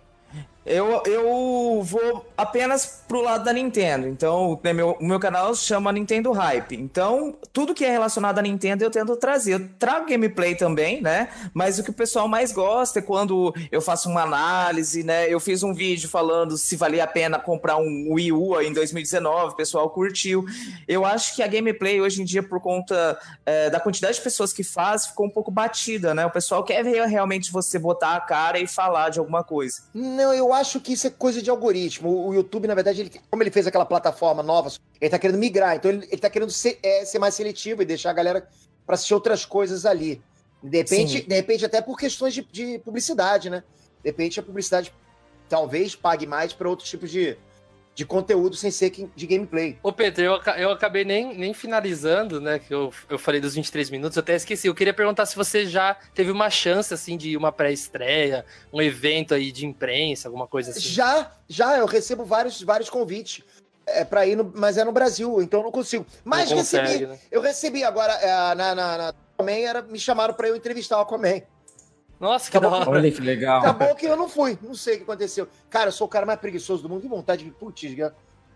[0.66, 4.06] Eu, eu vou apenas pro lado da Nintendo.
[4.06, 6.76] Então, né, meu, o meu canal se chama Nintendo Hype.
[6.76, 9.54] Então, tudo que é relacionado à Nintendo eu tento trazer.
[9.54, 11.30] Eu trago gameplay também, né?
[11.54, 15.32] Mas o que o pessoal mais gosta é quando eu faço uma análise, né?
[15.32, 19.54] Eu fiz um vídeo falando se valia a pena comprar um Wii U em 2019,
[19.54, 20.44] o pessoal curtiu.
[20.86, 24.52] Eu acho que a gameplay hoje em dia, por conta é, da quantidade de pessoas
[24.52, 26.26] que faz, ficou um pouco batida, né?
[26.26, 29.82] O pessoal quer ver realmente você botar a cara e falar de alguma coisa.
[29.94, 32.08] Não, eu acho que isso é coisa de algoritmo.
[32.08, 35.38] O o YouTube, na verdade, ele, como ele fez aquela plataforma nova, ele tá querendo
[35.38, 35.76] migrar.
[35.76, 38.48] Então ele, ele tá querendo ser, é, ser mais seletivo e deixar a galera
[38.86, 40.22] para assistir outras coisas ali.
[40.62, 41.28] De repente, Sim.
[41.28, 43.62] de repente até por questões de, de publicidade, né?
[44.02, 44.92] De repente a publicidade
[45.48, 47.36] talvez pague mais para outros tipos de,
[47.98, 49.76] de conteúdo sem ser de gameplay.
[49.82, 52.60] Ô, Pedro, eu, eu acabei nem, nem finalizando, né?
[52.60, 54.68] Que eu, eu falei dos 23 minutos, eu até esqueci.
[54.68, 59.34] Eu queria perguntar se você já teve uma chance, assim, de uma pré-estreia, um evento
[59.34, 60.78] aí de imprensa, alguma coisa assim.
[60.78, 63.42] Já, já, eu recebo vários, vários convites
[63.84, 66.06] é, para ir, no, mas é no Brasil, então eu não consigo.
[66.24, 67.18] Mas Não recebi, consegue, né?
[67.32, 71.00] eu recebi agora é, na, na, na Aquaman, era, me chamaram para eu entrevistar o
[71.00, 71.42] Aquaman.
[72.20, 72.90] Nossa, que Tá da hora.
[72.90, 73.60] Olha que legal.
[73.60, 75.48] Acabou que eu não fui, não sei o que aconteceu.
[75.70, 77.82] Cara, eu sou o cara mais preguiçoso do mundo, que vontade de putz.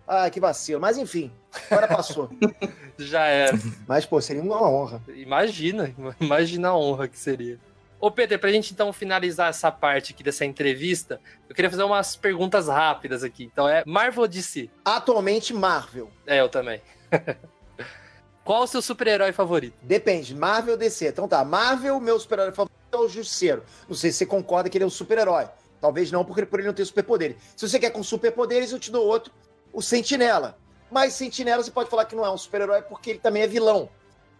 [0.06, 0.80] Ah, que vacilo.
[0.80, 1.30] Mas enfim,
[1.70, 2.28] agora passou.
[2.98, 3.56] Já era.
[3.86, 5.00] Mas, pô, seria uma honra.
[5.14, 7.58] Imagina, imagina a honra que seria.
[8.00, 12.16] Ô, Peter, pra gente então finalizar essa parte aqui dessa entrevista, eu queria fazer umas
[12.16, 13.44] perguntas rápidas aqui.
[13.44, 14.68] Então é Marvel ou DC?
[14.84, 16.10] Atualmente, Marvel.
[16.26, 16.82] É, eu também.
[18.44, 19.74] Qual o seu super-herói favorito?
[19.80, 21.06] Depende, Marvel ou DC.
[21.06, 23.62] Então tá, Marvel, meu super-herói favorito é o Justiceiro.
[23.88, 25.48] Não sei se você concorda que ele é um super-herói.
[25.80, 27.36] Talvez não, porque por ele não ter superpoderes.
[27.56, 29.32] Se você quer com superpoderes, eu te dou outro,
[29.72, 30.56] o Sentinela.
[30.90, 33.88] Mas Sentinela você pode falar que não é um super-herói porque ele também é vilão.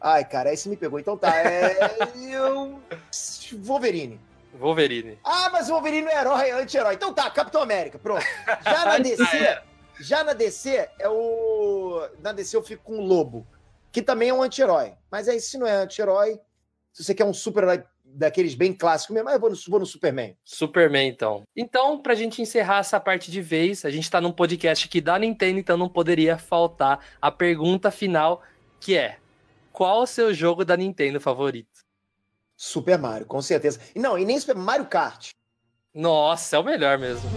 [0.00, 0.98] Ai, cara, aí você me pegou.
[0.98, 1.78] Então tá, é.
[2.30, 2.80] eu...
[3.58, 4.20] Wolverine.
[4.54, 5.18] Wolverine.
[5.24, 6.94] Ah, mas o Wolverine é herói, é anti-herói.
[6.94, 8.24] Então tá, Capitão América, pronto.
[8.64, 9.62] Já na DC,
[10.00, 12.06] já na DC é o.
[12.20, 13.46] Na DC eu fico com o Lobo,
[13.90, 14.94] que também é um anti-herói.
[15.10, 16.38] Mas aí, se não é anti-herói,
[16.92, 17.82] se você quer um super-herói
[18.14, 20.36] daqueles bem clássicos mesmo, aí eu vou no, vou no Superman.
[20.44, 21.42] Superman, então.
[21.56, 25.18] Então, pra gente encerrar essa parte de vez, a gente tá num podcast aqui da
[25.18, 28.42] Nintendo, então não poderia faltar a pergunta final,
[28.80, 29.18] que é:
[29.72, 31.82] qual o seu jogo da Nintendo favorito?
[32.56, 33.80] Super Mario, com certeza.
[33.94, 35.30] E não, e nem Super Mario Kart.
[35.94, 37.28] Nossa, é o melhor mesmo.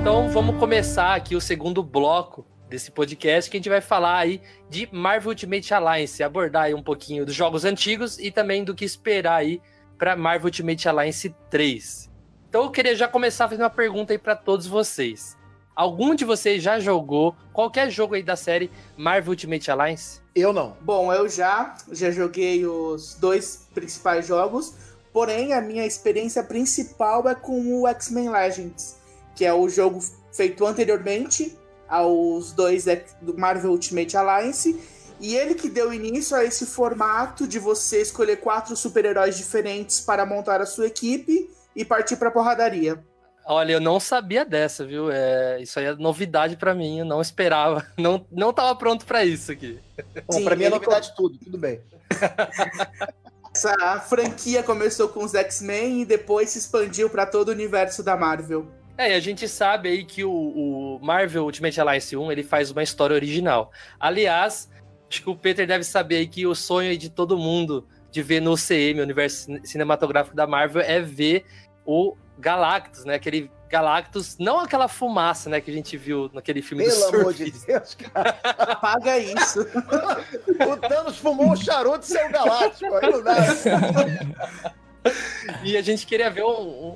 [0.00, 4.40] Então vamos começar aqui o segundo bloco desse podcast que a gente vai falar aí
[4.68, 8.84] de Marvel Ultimate Alliance, abordar aí um pouquinho dos jogos antigos e também do que
[8.84, 9.60] esperar aí
[9.96, 12.10] para Marvel Ultimate Alliance 3.
[12.48, 15.36] Então eu queria já começar fazendo uma pergunta aí para todos vocês.
[15.74, 20.20] Algum de vocês já jogou qualquer jogo aí da série Marvel Ultimate Alliance?
[20.34, 20.76] Eu não.
[20.80, 24.74] Bom, eu já, já joguei os dois principais jogos,
[25.12, 28.98] porém a minha experiência principal é com o X-Men Legends,
[29.36, 30.00] que é o jogo
[30.32, 31.57] feito anteriormente
[31.88, 32.84] aos dois
[33.20, 34.78] do Marvel Ultimate Alliance,
[35.20, 40.24] e ele que deu início a esse formato de você escolher quatro super-heróis diferentes para
[40.24, 43.02] montar a sua equipe e partir pra porradaria.
[43.50, 45.10] Olha, eu não sabia dessa, viu?
[45.10, 47.86] É, isso aí é novidade pra mim, eu não esperava.
[47.96, 49.80] Não, não tava pronto pra isso aqui.
[50.26, 51.80] Bom, pra mim é novidade tudo, tudo bem.
[53.54, 58.16] Essa franquia começou com os X-Men e depois se expandiu para todo o universo da
[58.16, 58.68] Marvel.
[58.98, 62.72] É, e a gente sabe aí que o, o Marvel Ultimate Alliance 1, ele faz
[62.72, 63.70] uma história original.
[64.00, 64.68] Aliás,
[65.08, 68.40] acho que o Peter deve saber aí que o sonho de todo mundo de ver
[68.40, 71.44] no UCM, o universo cine- cinematográfico da Marvel, é ver
[71.86, 73.14] o Galactus, né?
[73.14, 77.34] Aquele Galactus, não aquela fumaça, né, que a gente viu naquele filme do Pelo amor
[77.34, 77.50] de.
[77.50, 78.36] Deus, cara.
[78.42, 79.60] Apaga isso.
[80.66, 82.94] O Thanos fumou um charuto e saiu galáctico.
[82.94, 83.34] Aí não dá.
[85.64, 86.50] E a gente queria ver um,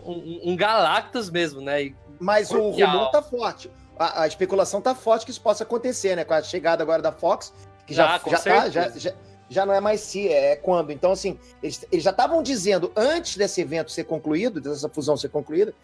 [0.04, 1.84] um, um Galactus mesmo, né?
[1.84, 3.70] E Mas o rumor tá forte.
[3.98, 6.24] A, a especulação tá forte que isso possa acontecer, né?
[6.24, 7.52] Com a chegada agora da Fox,
[7.86, 9.12] que já, Ah, já, tá, já, já,
[9.48, 10.90] já não é mais se, é quando.
[10.92, 15.28] Então, assim, eles, eles já estavam dizendo, antes desse evento ser concluído, dessa fusão ser
[15.28, 15.74] concluída,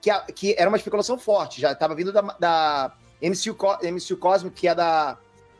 [0.00, 1.60] que, a- que era uma especulação forte.
[1.60, 5.18] Já estava vindo da, da MCU, MCU Cosmic, que é da.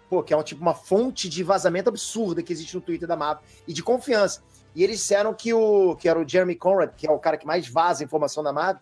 [0.09, 3.14] Pô, que é um, tipo uma fonte de vazamento absurda que existe no Twitter da
[3.17, 4.43] Marvel e de confiança.
[4.79, 7.45] E eles disseram que o que era o Jeremy Conrad, que é o cara que
[7.45, 8.81] mais vaza informação da Marvel,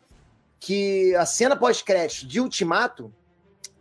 [0.61, 3.11] que a cena pós-crédito de Ultimato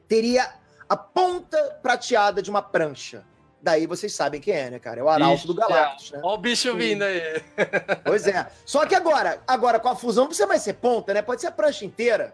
[0.08, 0.50] teria
[0.88, 3.26] a ponta prateada de uma prancha.
[3.62, 5.02] Daí vocês sabem quem é, né, cara?
[5.02, 6.22] É o Arauto Ixi, do Galactus, né?
[6.24, 7.22] Ó o bicho vindo aí.
[8.06, 8.48] Pois é.
[8.66, 11.22] Só que agora, agora com a fusão não precisa mais ser ponta, né?
[11.22, 12.34] Pode ser a prancha inteira.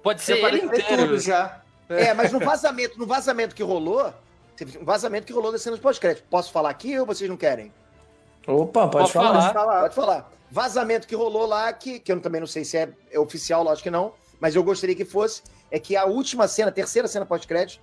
[0.00, 1.08] Pode ser ele ver inteiro.
[1.08, 1.60] tudo já.
[1.88, 4.14] É, mas no vazamento, no vazamento que rolou,
[4.54, 6.24] teve um vazamento que rolou das cenas pós-crédito.
[6.30, 7.72] Posso falar aqui ou vocês não querem?
[8.48, 9.28] Opa, pode, Pode falar.
[9.32, 9.42] falar.
[9.42, 9.80] Pode falar.
[9.82, 10.32] Pode falar.
[10.50, 13.84] Vazamento que rolou lá, que, que eu também não sei se é, é oficial, lógico
[13.84, 17.26] que não, mas eu gostaria que fosse, é que a última cena, a terceira cena
[17.26, 17.80] pós-crédito,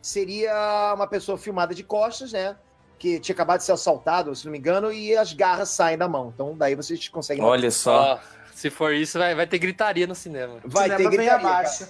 [0.00, 2.54] seria uma pessoa filmada de costas, né?
[2.98, 6.06] Que tinha acabado de ser assaltado, se não me engano, e as garras saem da
[6.06, 6.30] mão.
[6.32, 7.42] Então daí vocês conseguem.
[7.42, 8.14] Olha só.
[8.14, 8.18] Ó,
[8.54, 10.60] se for isso, vai, vai ter gritaria no cinema.
[10.64, 11.88] Vai ter Cinema bem gritaria, abaixo.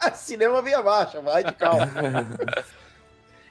[0.00, 0.14] cara.
[0.16, 1.86] Cinema vem abaixo, vai de calma.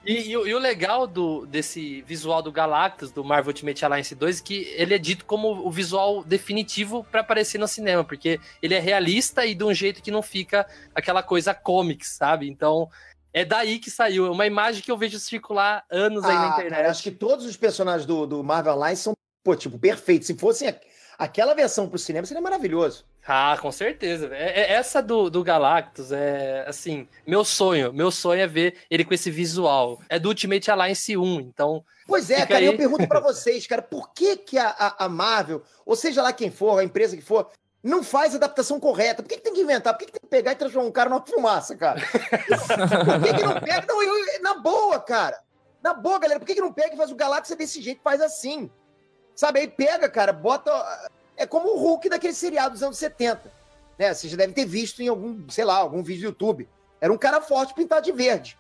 [0.05, 4.13] E, e o- e o legal do, desse visual do Galactus, do Marvel Ultimate Alliance
[4.13, 8.39] 2, é que ele é dito como o visual definitivo pra aparecer no cinema, porque
[8.61, 12.49] ele é realista e de um jeito que não fica aquela coisa comics, sabe?
[12.49, 12.89] Então,
[13.33, 14.25] é daí que saiu.
[14.25, 16.75] É uma imagem que eu vejo circular anos aí na Ah, internet.
[16.77, 19.13] cara, acho que todos os personagens do, do Marvel Alliance são,
[19.43, 20.27] pô, tipo, perfeitos.
[20.27, 20.67] Se fossem
[21.17, 23.05] aquela versão pro cinema, seria maravilhoso.
[23.25, 24.29] Ah, com certeza.
[24.33, 27.93] É, é- essa do, do Galactus é, assim, meu sonho.
[27.93, 29.99] Meu sonho é ver ele com esse visual.
[30.09, 31.83] É do Ultimate Alliance 1, então...
[32.05, 32.65] Pois é, cara, aí.
[32.65, 36.33] eu pergunto pra vocês, cara, por que que a, a- a Marvel, ou seja lá
[36.33, 37.49] quem for, a empresa que for,
[37.81, 39.23] não faz a adaptação correta?
[39.23, 39.93] Por que, que tem que inventar?
[39.93, 42.01] Por que, que tem que pegar e transformar um cara numa fumaça, cara?
[42.03, 43.85] por que, que não pega?
[43.87, 45.39] Não, eu- na boa, cara.
[45.81, 48.21] Na boa, galera, por que, que não pega e faz o Galáxia desse jeito, faz
[48.21, 48.69] assim?
[49.35, 50.71] Sabe, aí pega, cara, bota...
[51.35, 53.51] É como o Hulk daquele seriado dos anos 70.
[53.97, 54.13] Né?
[54.13, 56.69] Você já deve ter visto em algum, sei lá, algum vídeo do YouTube.
[57.01, 58.57] Era um cara forte pintado de verde.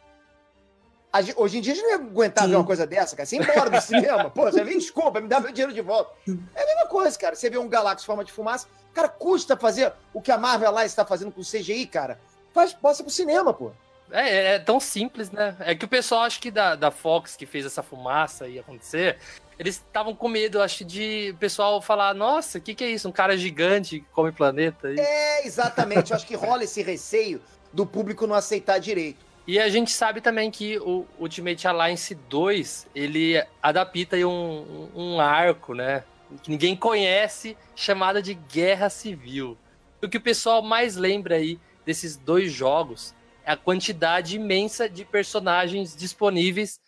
[1.35, 2.49] Hoje em dia a gente não ia aguentar Sim.
[2.49, 3.27] ver uma coisa dessa, cara.
[3.27, 4.31] Você embora do cinema.
[4.31, 6.11] Pô, você vem, desculpa, me dá meu dinheiro de volta.
[6.55, 7.35] É a mesma coisa, cara.
[7.35, 8.67] Você vê um Galactus em forma de fumaça.
[8.93, 12.19] Cara, custa fazer o que a Marvel lá está fazendo com o CGI, cara.
[12.51, 13.71] Faz, possa pro cinema, pô.
[14.13, 15.55] É, é- é tão simples, né?
[15.59, 19.17] É que o pessoal, acho que da, da Fox, que fez essa fumaça ia acontecer,
[19.57, 23.09] eles estavam com medo, acho, de o pessoal falar, nossa, o que, que é isso?
[23.09, 24.91] Um cara gigante que come planeta?
[24.91, 26.11] E, É, exatamente.
[26.11, 27.41] Eu acho que rola esse receio
[27.73, 29.25] do público não aceitar direito.
[29.47, 35.73] e a gente sabe também que o Ultimate Alliance 2, ele adapta um, um arco,
[35.73, 36.03] né?
[36.43, 39.57] Que ninguém conhece, chamada de Guerra Civil.
[40.01, 43.13] O que o pessoal mais lembra aí desses dois jogos
[43.45, 46.79] a quantidade imensa de personagens disponíveis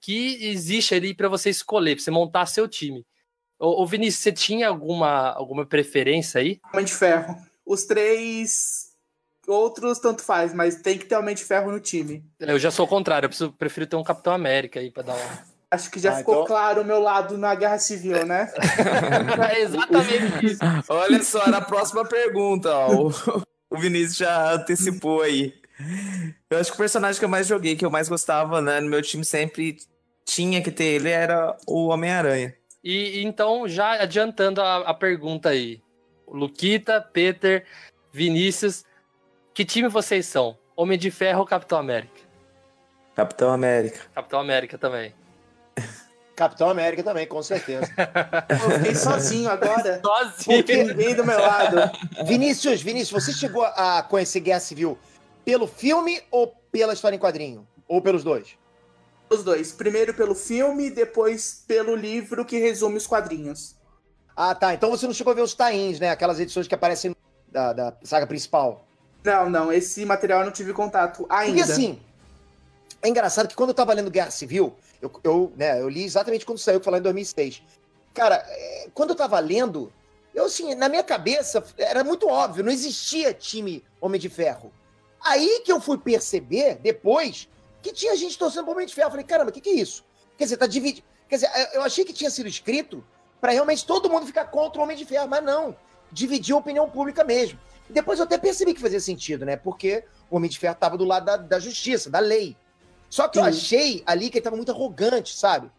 [0.00, 3.04] que existe ali para você escolher, para você montar seu time.
[3.58, 6.60] Ô, ô Vinícius, você tinha alguma, alguma preferência aí?
[6.72, 7.36] Homem de Ferro.
[7.64, 8.92] Os três
[9.46, 12.22] outros tanto faz, mas tem que ter Homem de Ferro no time.
[12.38, 15.14] Eu já sou o contrário, eu preciso- prefiro ter um Capitão América aí para dar
[15.14, 15.54] uma.
[15.70, 18.52] Acho que já Ah, ficou então- claro o meu lado na Guerra Civil, né?
[19.52, 20.60] É exatamente isso.
[20.88, 22.92] Olha só, era a próxima pergunta, ó.
[23.08, 23.12] O,
[23.70, 25.52] o Vinícius já antecipou aí.
[26.48, 28.88] Eu acho que o personagem que eu mais joguei, que eu mais gostava, né, no
[28.88, 29.76] meu time sempre
[30.24, 32.54] tinha que ter ele, era o Homem-Aranha.
[32.82, 35.80] E e então, já adiantando a, a pergunta aí,
[36.28, 37.64] Luquita, Peter,
[38.12, 38.84] Vinícius,
[39.52, 40.56] que time vocês são?
[40.76, 42.20] Homem de Ferro ou Capitão América?
[43.14, 44.00] Capitão América.
[44.14, 45.14] Capitão América também.
[46.34, 47.86] Capitão América também, com certeza.
[48.50, 50.00] Eu fiquei sozinho agora.
[50.04, 50.56] Sozinho.
[50.58, 51.92] Porque ninguém do meu lado.
[52.26, 54.98] Vinícius, Vinícius, você chegou a conhecer Guerra Civil
[55.44, 57.66] pelo filme ou pela história em quadrinho?
[57.86, 58.56] Ou pelos dois?
[59.28, 59.72] Os dois.
[59.72, 63.76] Primeiro pelo filme, depois pelo livro que resume os quadrinhos.
[64.36, 64.74] Ah, tá.
[64.74, 66.10] Então você não chegou a ver os tains, né?
[66.10, 67.14] Aquelas edições que aparecem
[67.48, 68.84] da, da saga principal.
[69.24, 71.56] Não, não, esse material eu não tive contato ainda.
[71.56, 72.00] Porque assim,
[73.00, 76.44] é engraçado que quando eu tava lendo Guerra Civil, eu, eu, né, eu li exatamente
[76.44, 77.62] quando saiu, que foi lá em 2006.
[78.12, 79.92] Cara, é, quando eu tava lendo,
[80.34, 84.72] eu assim, na minha cabeça, era muito óbvio, não existia time Homem de Ferro.
[85.24, 87.48] Aí que eu fui perceber, depois,
[87.82, 89.06] que tinha gente torcendo pro Homem de Ferro.
[89.06, 90.04] Eu falei, caramba, o que, que é isso?
[90.36, 91.06] Quer dizer, tá dividido.
[91.28, 93.02] Quer dizer, eu achei que tinha sido escrito
[93.40, 95.74] pra realmente todo mundo ficar contra o Homem de Ferro, mas não.
[96.12, 97.58] Dividir a opinião pública mesmo.
[97.88, 99.56] E depois eu até percebi que fazia sentido, né?
[99.56, 102.56] Porque o Homem de Ferro tava do lado da, da justiça, da lei.
[103.08, 103.48] Só que eu Sim.
[103.48, 105.70] achei ali que ele tava muito arrogante, sabe?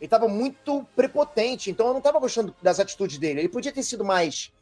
[0.00, 3.40] Ele tava muito prepotente, então eu não tava gostando das atitudes dele.
[3.40, 4.52] Ele podia ter sido mais,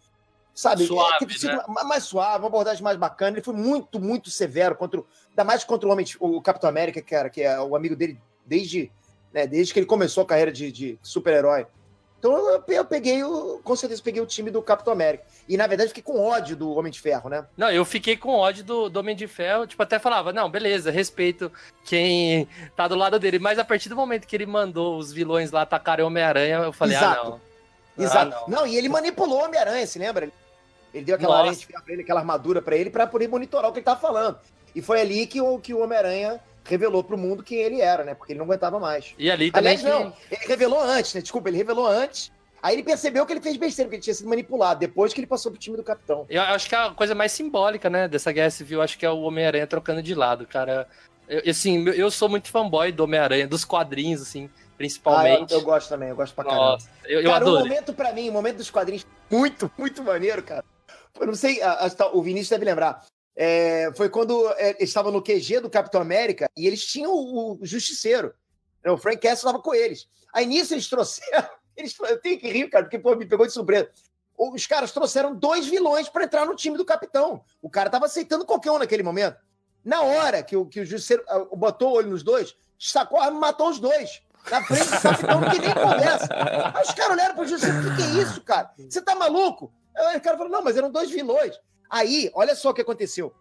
[0.56, 1.62] sabe, Suave, ter sido né?
[1.68, 3.36] ma- mais suave, uma abordagem mais bacana.
[3.36, 7.28] Ele foi muito, muito severo contra, ainda mais contra o homem, o Capitão América, cara,
[7.28, 8.90] que é o amigo dele desde,
[9.32, 11.66] né, desde que ele começou a carreira de, de super-herói.
[12.18, 15.24] Então eu, peguei o, com certeza peguei o time do Capitão América.
[15.46, 17.46] E na verdade fiquei com ódio do Homem de Ferro, né?
[17.54, 20.90] Não, eu fiquei com ódio do, do Homem de Ferro, tipo, até falava, não, beleza,
[20.90, 21.52] respeito
[21.84, 25.50] quem tá do lado dele, mas a partir do momento que ele mandou os vilões
[25.50, 27.20] lá atacarem o Homem-Aranha, eu falei, Exato.
[27.20, 27.30] ah,
[27.96, 28.04] não.
[28.04, 28.36] Exato.
[28.36, 28.66] Ah, não.
[28.66, 30.30] e ele manipulou o Homem-Aranha, se lembra?
[30.96, 31.66] Ele- deu aquela Nossa.
[31.66, 34.38] ferro pra ele, aquela armadura pra ele, pra poder monitorar o que ele tava falando.
[34.74, 38.14] E foi ali que o, que o Homem-Aranha revelou pro mundo quem ele era, né?
[38.14, 39.14] Porque ele não aguentava mais.
[39.18, 40.12] E ali também Aliás, que- não.
[40.30, 41.20] Ele revelou antes, né?
[41.20, 42.32] Desculpa, ele revelou antes.
[42.62, 45.26] Aí ele percebeu que ele fez besteira, porque ele tinha sido manipulado, depois que ele
[45.26, 46.26] passou pro time do capitão.
[46.28, 49.20] Eu acho que a coisa mais simbólica, né, dessa guerra civil, acho que é o
[49.20, 50.88] Homem-Aranha trocando de lado, cara.
[51.28, 55.52] Eu, assim, eu sou muito fanboy do Homem-Aranha, dos quadrinhos, assim, Ah, eu, principalmente.
[55.54, 56.62] eu gosto também, eu gosto pra caramba.
[56.72, 57.68] Nossa, eu, eu cara, o adorei.
[57.68, 60.64] momento pra mim, o momento dos quadrinhos, muito, muito maneiro, cara.
[61.20, 61.60] Eu não sei,
[62.12, 63.04] o Vinícius deve lembrar.
[63.34, 67.58] É, foi quando é, eles estavam no QG do Capitão América e eles tinham o,
[67.60, 68.32] o Justiceiro.
[68.82, 68.90] né?
[68.90, 70.08] O Frank Castle estava com eles.
[70.32, 71.46] Aí nisso eles trouxeram.
[71.76, 73.90] Eles, eu tenho que rir, cara, porque pô, me pegou de surpresa.
[74.34, 77.44] Os caras trouxeram dois vilões pra entrar no time do Capitão.
[77.60, 79.36] O cara tava aceitando qualquer um naquele momento.
[79.84, 83.26] Na hora que o, que o Justiceiro ah, botou o olho nos dois, sacou a
[83.26, 84.22] arma e matou os dois.
[84.50, 86.28] Na frente do Capitão, que nem conversa.
[86.74, 88.70] Aí os caras olharam pro Justiceiro, o que, que é isso, cara?
[88.78, 89.70] Você tá maluco?
[89.96, 91.58] Aí o cara falou, não, mas eram dois vilões.
[91.88, 93.32] Aí, olha só o que aconteceu.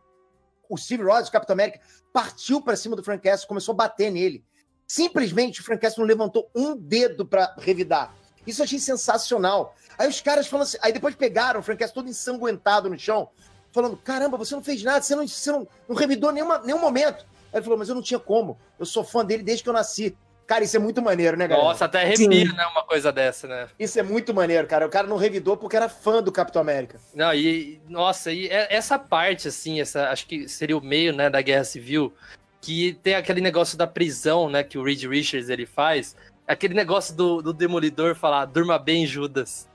[0.70, 1.82] O Steve Rogers, Capitão América,
[2.14, 4.44] partiu pra cima do Frank Castle, começou a bater nele.
[4.88, 8.16] Simplesmente o Frank Castle não levantou um dedo pra revidar.
[8.46, 9.76] Isso eu achei sensacional.
[9.98, 13.30] Aí os caras falam assim, aí depois pegaram o Frank Castle todo ensanguentado no chão,
[13.72, 17.26] falando, caramba, você não fez nada, você não, você não, não revidou nenhuma, nenhum momento.
[17.52, 18.58] Aí ele falou, mas eu não tinha como.
[18.78, 20.18] Eu sou fã dele desde que eu nasci.
[20.48, 21.68] Cara, isso é muito maneiro, né, galera?
[21.68, 23.68] Nossa, até arrepia, né, uma coisa dessa, né?
[23.80, 24.86] Isso é muito maneiro, cara.
[24.86, 27.00] O cara não revidou porque era fã do Capitão América.
[27.16, 31.30] Não, e, nossa, e é- essa parte, assim, essa, acho que seria o meio, né,
[31.32, 32.14] da Guerra Civil,
[32.62, 36.16] que tem aquele negócio da prisão, né, que o Reed Richards, ele faz,
[36.48, 39.68] aquele negócio do, do Demolidor falar, durma bem, Judas.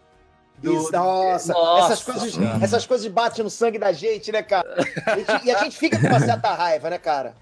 [0.58, 4.68] Do- Isso, nossa, Nossa, essas, coisas, essas coisas batem no sangue da gente, né, cara?
[5.06, 7.34] A gente- e a gente fica com uma certa raiva, né, cara?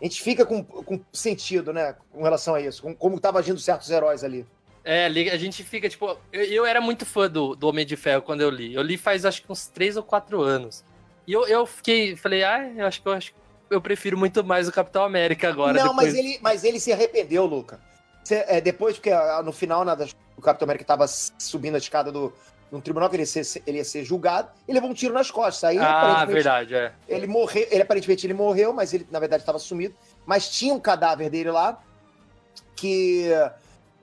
[0.00, 3.58] A gente fica com, com sentido, né, com relação a isso, com como estavam agindo
[3.58, 4.46] certos heróis ali.
[4.84, 8.20] É, a gente fica, tipo, eu, eu era muito fã do, do Homem de Ferro
[8.20, 8.74] quando eu li.
[8.74, 10.84] Eu li faz acho que uns 3 ou 4 anos.
[11.26, 13.38] E eu, eu fiquei, falei, ah, eu acho que eu acho que
[13.70, 15.72] eu prefiro muito mais o Capitão América agora.
[15.72, 16.08] não, depois...
[16.12, 17.80] mas, ele, mas ele se arrependeu, Luca.
[18.22, 19.10] Cê- é, depois, porque
[19.42, 22.30] no final né, das- o Capitão América estava subindo a escada do,
[22.74, 25.30] no tribunal que ele ia, ser, ele ia ser julgado, ele levou um tiro nas
[25.30, 25.62] costas.
[25.64, 26.92] Aí, Ah, verdade, é.
[27.08, 29.94] Ele morreu, ele aparentemente ele morreu, mas ele na verdade estava sumido.
[30.26, 31.80] Mas tinha um cadáver dele lá
[32.74, 33.30] que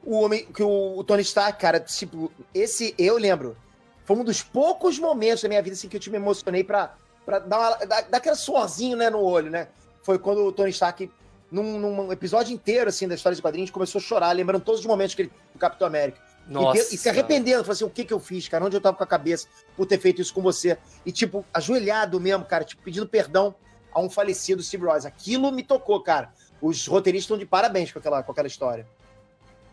[0.03, 3.57] o homem, que o, o Tony Stark, cara, tipo, esse eu lembro,
[4.05, 6.95] foi um dos poucos momentos da minha vida assim que eu te me emocionei pra,
[7.25, 9.67] pra dar, uma, dar, dar aquele suorzinho, né, no olho, né?
[10.01, 11.11] Foi quando o Tony Stark
[11.51, 14.85] num, num episódio inteiro assim da história de quadrinhos começou a chorar, lembrando todos os
[14.85, 16.19] momentos que ele do Capitão América.
[16.49, 16.83] E Nossa.
[16.89, 18.65] pe- E, se arrependendo, falou assim: o que que eu fiz, cara?
[18.65, 20.77] Onde eu tava com a cabeça por ter feito isso com você?
[21.05, 23.55] E, tipo, ajoelhado mesmo, cara, tipo, pedindo perdão
[23.93, 25.05] a um falecido Steve Rogers.
[25.05, 26.31] Aquilo me tocou, cara.
[26.61, 28.87] Os roteiristas estão de parabéns com aquela, com aquela história.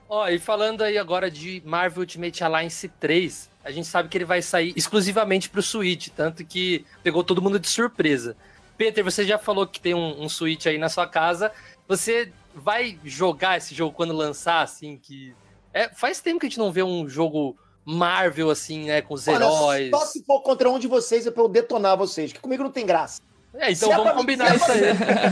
[0.09, 4.25] Ó, e falando aí agora de Marvel Ultimate Alliance 3, a gente sabe que ele
[4.25, 8.35] vai sair exclusivamente pro Switch, tanto que pegou todo mundo de surpresa.
[8.79, 11.53] Peter, você já falou que tem um, um Switch aí na sua casa.
[11.87, 15.35] Você vai jogar esse jogo quando lançar, assim, que...
[15.79, 19.29] É, faz tempo que a gente não vê um jogo Marvel, assim, né, com os
[19.29, 19.91] Olha, heróis.
[19.91, 22.73] só se for contra um de vocês é pra eu detonar vocês, que comigo não
[22.73, 23.21] tem graça.
[23.55, 24.81] É, então Se é vamos pra mim, combinar é isso aí.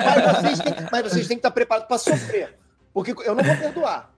[0.05, 2.57] Mas vocês, têm, mas vocês têm que estar preparados pra sofrer.
[2.95, 4.15] Porque eu não vou perdoar.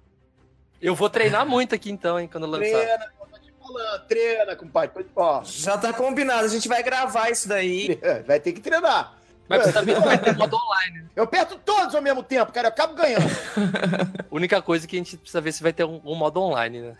[0.80, 2.78] Eu vou treinar muito aqui então, hein, quando lançar.
[2.78, 5.06] Treina, eu tô te falando, treina, compadre.
[5.16, 7.98] Ó, Já tá combinado, a gente vai gravar isso daí.
[8.26, 9.17] vai ter que treinar.
[9.48, 11.06] Mas você também não vai ter modo online.
[11.16, 12.68] Eu aperto todos ao mesmo tempo, cara.
[12.68, 13.24] Eu acabo ganhando.
[14.30, 16.96] Única coisa que a gente precisa ver se vai ter um, um modo online, né?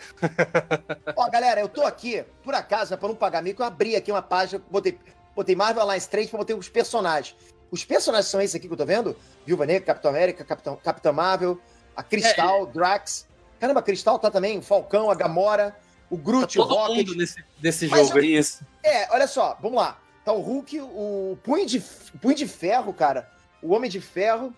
[1.14, 4.11] Ó, galera, eu tô aqui, por acaso, né, pra não pagar mico, eu abri aqui
[4.11, 4.99] uma página, botei,
[5.36, 7.36] botei Marvel Alliance 3 pra botar os personagens.
[7.70, 9.14] Os personagens são esses aqui que eu tô vendo?
[9.44, 11.61] Viúva Negra, Capitão América, Capitão, Capitã Marvel,
[11.94, 13.26] a Cristal, Drax.
[13.61, 15.76] Caramba, a Cristal tá também, o Falcão, a Gamora,
[16.09, 16.96] o Tá Groot, o todo Rocket.
[16.96, 18.20] mundo nesse, nesse Mas jogo.
[18.20, 18.64] Isso.
[18.82, 19.99] É, olha só, vamos lá.
[20.29, 21.81] Tá o Hulk, o Punho de,
[22.20, 23.26] Punho de Ferro, cara.
[23.62, 24.53] O Homem de Ferro.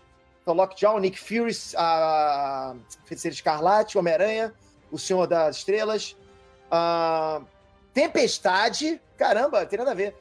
[0.44, 4.52] Tá o Lockjaw, o Nick Fury, a Feiticeira Escarlate, o Homem-Aranha,
[4.90, 6.16] o Senhor das Estrelas.
[6.68, 7.40] a
[7.94, 9.00] Tempestade.
[9.16, 10.16] Caramba, tem nada a ver.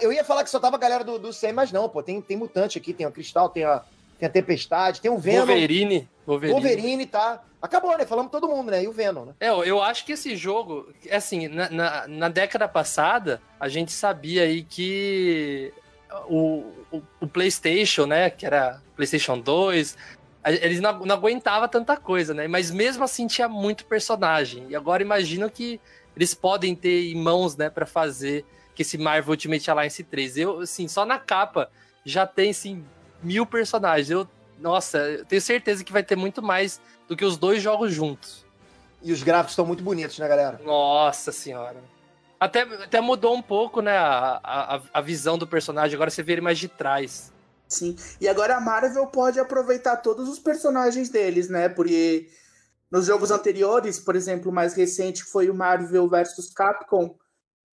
[0.00, 2.02] Eu ia falar que só tava a galera do, do 100, mas não, pô.
[2.02, 3.84] Tem, tem mutante aqui, tem a Cristal, tem a
[4.18, 5.46] tem a Tempestade, tem o Venom.
[5.46, 6.08] Wolverine.
[6.26, 6.52] Wolverine.
[6.52, 7.44] Wolverine, tá.
[7.60, 8.06] Acabou, né?
[8.06, 8.82] Falamos todo mundo, né?
[8.82, 9.34] E o Venom, né?
[9.40, 14.42] É, eu- acho que esse jogo, assim, na, na, na década passada, a gente sabia
[14.44, 15.72] aí que
[16.28, 19.96] o, o, o PlayStation, né, que era PlayStation 2,
[20.42, 22.48] a- eles não, não aguentavam tanta coisa, né?
[22.48, 24.66] Mas mesmo assim tinha muito personagem.
[24.70, 25.78] E agora imagino que
[26.16, 28.44] eles podem ter em mãos, né, pra fazer
[28.74, 30.36] que esse Marvel Ultimate Alliance 3.
[30.38, 31.70] Eu, assim, só na capa
[32.04, 32.82] já tem, assim,
[33.22, 34.10] mil personagens.
[34.10, 34.26] Eu,
[34.60, 38.44] nossa, eu tenho certeza que vai ter muito mais do que os dois jogos juntos.
[39.02, 40.60] E os gráficos estão muito bonitos, né, galera?
[40.62, 41.82] Nossa senhora.
[42.38, 45.94] Até, até mudou um pouco, né, a, a, a visão do personagem.
[45.94, 47.32] Agora você vê ele mais de trás.
[47.68, 47.96] Sim.
[48.20, 51.68] E agora a Marvel pode aproveitar todos os personagens deles, né?
[51.68, 52.28] Porque
[52.90, 57.14] nos jogos anteriores, por exemplo, o mais recente foi o Marvel vs Capcom,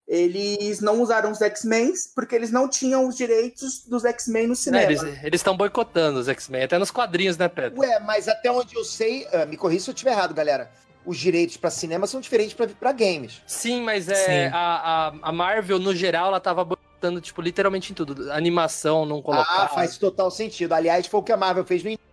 [0.07, 4.55] eles não usaram os X-Men porque eles não tinham os direitos dos X-Men no Né,
[4.55, 4.83] cinema.
[4.85, 7.79] eles eles estão boicotando os X-Men, até nos quadrinhos, né, Pedro?
[7.81, 10.71] Ué, mas até onde eu sei, ah, me corrija se eu estiver errado, galera.
[11.05, 13.41] Os direitos pra cinema são diferentes pra, pra games.
[13.45, 14.53] Sim, mas é Sim.
[14.53, 18.29] a, a, a Marvel, no geral, ela tava boicotando, tipo, literalmente em tudo.
[18.31, 19.63] Animação, não colocar.
[19.63, 20.73] Ah, faz total sentido.
[20.73, 22.05] Aliás, foi o que a Marvel fez no início.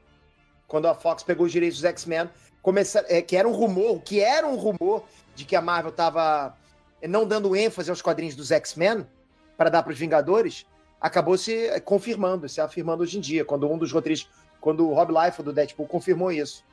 [0.68, 2.30] Quando a Fox pegou os direitos dos X-Men,
[2.62, 6.56] começa- é, que era um rumor, que era um rumor de que a Marvel tava
[7.02, 9.06] não dando ênfase aos quadrinhos dos X-Men
[9.56, 10.66] para dar para os Vingadores,
[11.00, 14.94] acabou se é, confirmando, se afirmando hoje em dia, quando um dos roteiristas, quando o
[14.94, 16.64] Rob Liefeld do Deadpool confirmou isso.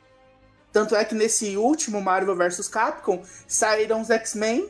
[0.72, 4.69] Tanto é que nesse último Marvel vs Capcom saíram os X-Men,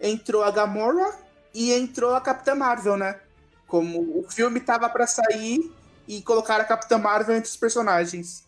[0.00, 1.14] entrou a Gamora
[1.54, 3.20] e entrou a Capitã Marvel, né?
[3.66, 5.70] Como o filme tava pra sair
[6.08, 8.46] e colocaram a Capitã Marvel entre os personagens.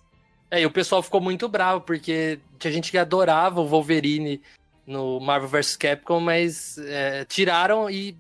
[0.51, 4.41] É, e o pessoal ficou muito bravo, porque tinha gente que adorava o Wolverine
[4.87, 8.17] no Marvel vs Capcom, mas é, tiraram e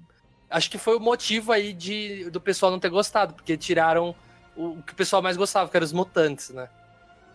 [0.50, 4.14] acho que foi o motivo aí de, do pessoal não ter gostado, porque tiraram
[4.56, 6.68] o, o que o pessoal mais gostava, que eram os mutantes, né?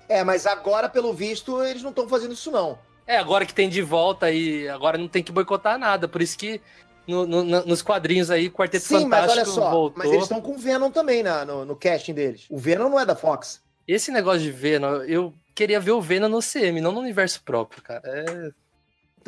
[0.07, 2.79] É, mas agora, pelo visto, eles não estão fazendo isso, não.
[3.05, 6.37] É, agora que tem de volta aí, agora não tem que boicotar nada, por isso
[6.37, 6.61] que
[7.07, 9.97] no- no- no- nos quadrinhos aí, o Quarteto Sim, mas Fantástico olha só, voltou.
[9.97, 12.45] mas eles estão com o Venom também na, no, no casting deles.
[12.49, 13.61] O Venom não é da Fox.
[13.87, 17.81] Esse negócio de Venom, eu queria ver o Venom no CM, não no universo próprio,
[17.81, 18.01] cara.
[18.05, 18.51] É...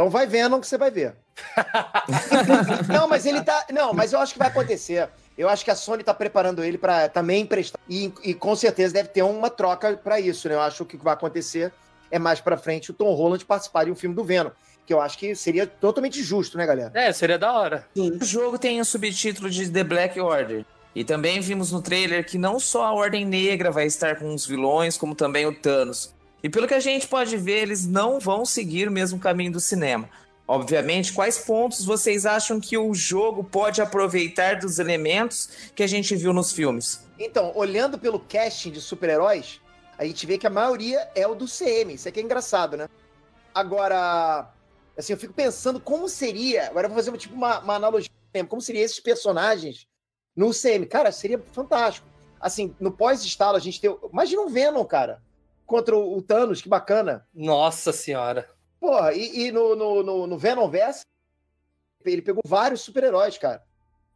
[0.01, 1.13] Então vai Venom que você vai ver.
[2.91, 3.67] não, mas ele tá.
[3.71, 5.07] Não, mas eu acho que vai acontecer.
[5.37, 7.79] Eu acho que a Sony tá preparando ele pra também emprestar.
[7.87, 10.55] E, e com certeza deve ter uma troca pra isso, né?
[10.55, 11.71] Eu acho que o que vai acontecer
[12.09, 14.49] é mais pra frente o Tom Holland participar de um filme do Venom.
[14.87, 16.91] Que eu acho que seria totalmente justo, né, galera?
[16.95, 17.85] é, seria da hora.
[17.95, 18.17] Sim.
[18.19, 20.65] O jogo tem o subtítulo de The Black Order.
[20.95, 24.47] E também vimos no trailer que não só a Ordem Negra vai estar com os
[24.47, 26.11] vilões, como também o Thanos.
[26.43, 29.59] E pelo que a gente pode ver, eles não vão seguir o mesmo caminho do
[29.59, 30.09] cinema.
[30.47, 36.15] Obviamente, quais pontos vocês acham que o jogo pode aproveitar dos elementos que a gente
[36.15, 37.07] viu nos filmes?
[37.17, 39.61] Então, olhando pelo casting de super-heróis,
[39.97, 41.93] a gente vê que a maioria é o do CM.
[41.93, 42.89] Isso aqui é engraçado, né?
[43.53, 44.51] Agora,
[44.97, 46.67] assim, eu fico pensando como seria.
[46.67, 48.09] Agora eu vou fazer tipo uma, uma analogia.
[48.49, 49.87] Como seriam esses personagens
[50.35, 50.85] no CM?
[50.85, 52.07] Cara, seria fantástico.
[52.39, 53.95] Assim, no pós-estalo, a gente tem.
[54.11, 55.21] Imagina um Venom, cara,
[55.71, 57.25] contra o, o Thanos, que bacana.
[57.33, 58.47] Nossa senhora.
[58.79, 61.03] Porra, e, e no, no, no, no Venom Verse,
[62.05, 63.63] ele pegou vários super-heróis, cara.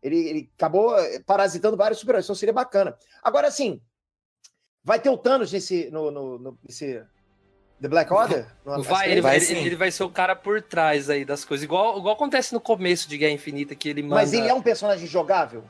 [0.04, 2.98] Ele, ele acabou eh, parasitando vários super-heróis, então seria bacana.
[3.24, 3.82] Agora, assim,
[4.84, 5.90] vai ter o Thanos nesse.
[5.90, 7.02] No, no, no- nesse
[7.82, 8.48] The Black Order?
[8.64, 9.12] Vai, S3?
[9.12, 11.64] ele, Vai ele- ele vai ser o cara por trás aí das coisas.
[11.64, 14.16] Igual, igual acontece no começo de Guerra Infinita, que ele manda.
[14.16, 15.64] Mas ele é um personagem jogável?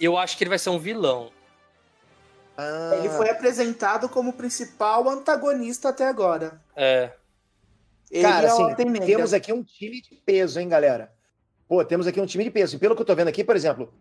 [0.00, 1.30] Eu acho que ele vai ser um vilão.
[2.60, 6.60] Ah, Ele foi apresentado como principal antagonista até agora.
[6.74, 7.12] É.
[8.10, 8.74] Ele Cara, é assim,
[9.06, 11.12] temos aqui um time de peso, hein, galera?
[11.68, 12.74] Pô, temos aqui um time de peso.
[12.74, 13.94] E pelo que eu tô vendo aqui, por exemplo,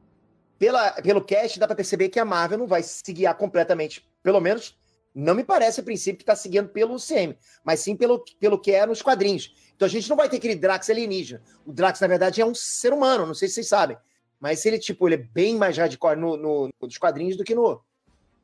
[0.58, 4.10] pela, pelo cast, dá pra perceber que a Marvel não vai se guiar completamente.
[4.24, 4.76] Pelo menos,
[5.14, 8.72] não me parece a princípio que tá seguindo pelo CM, mas sim pelo, pelo que
[8.72, 9.54] é nos quadrinhos.
[9.76, 11.44] Então a gente não vai ter aquele Drax alienígena.
[11.64, 13.98] O Drax, na verdade, é um ser humano, não sei se vocês sabem.
[14.40, 17.82] Mas ele, tipo, ele é bem mais hardcore no, no, nos quadrinhos do que no,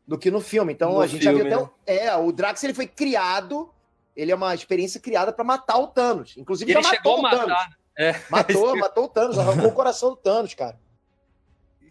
[0.07, 0.73] do que no filme.
[0.73, 1.63] Então No a gente já filme, viu até.
[1.63, 3.69] o- É, o Drax ele foi criado.
[4.15, 6.35] Ele é uma experiência criada pra matar o Thanos.
[6.37, 7.47] Inclusive, Ele já matou o Thanos.
[7.47, 7.69] matar.
[7.97, 8.15] É.
[8.29, 10.77] Matou, matou o Thanos, arrancou o coração do Thanos, cara.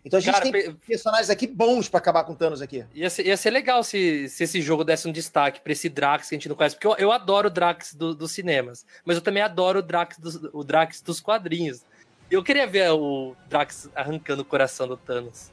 [0.05, 2.85] Então a gente Cara, tem pe- personagens aqui bons pra acabar com o Thanos aqui.
[2.93, 6.29] Ia ser, ia ser legal se, se esse jogo desse um destaque pra esse Drax
[6.29, 6.75] que a gente não conhece.
[6.75, 8.85] Porque eu, eu adoro o Drax do- dos cinemas.
[9.05, 11.83] Mas eu também adoro o Drax dos, o Drax dos quadrinhos.
[12.29, 15.53] Eu queria ver o Drax arrancando o coração do Thanos.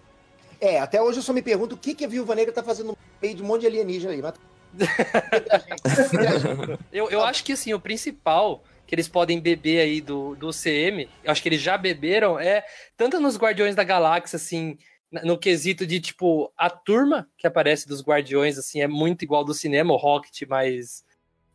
[0.61, 2.87] É, até hoje eu só me pergunto o que, que a Viúva Negra tá fazendo
[2.87, 4.21] no meio de um monte de alienígena aí.
[4.21, 4.33] Mas...
[6.91, 11.07] Eu, eu acho que assim, o principal que eles podem beber aí do, do CM,
[11.23, 12.65] eu acho que eles já beberam, é
[12.97, 14.79] tanto nos Guardiões da Galáxia, assim,
[15.11, 19.53] no quesito de, tipo, a turma que aparece dos Guardiões, assim, é muito igual do
[19.53, 21.03] cinema, o Rocket, mais,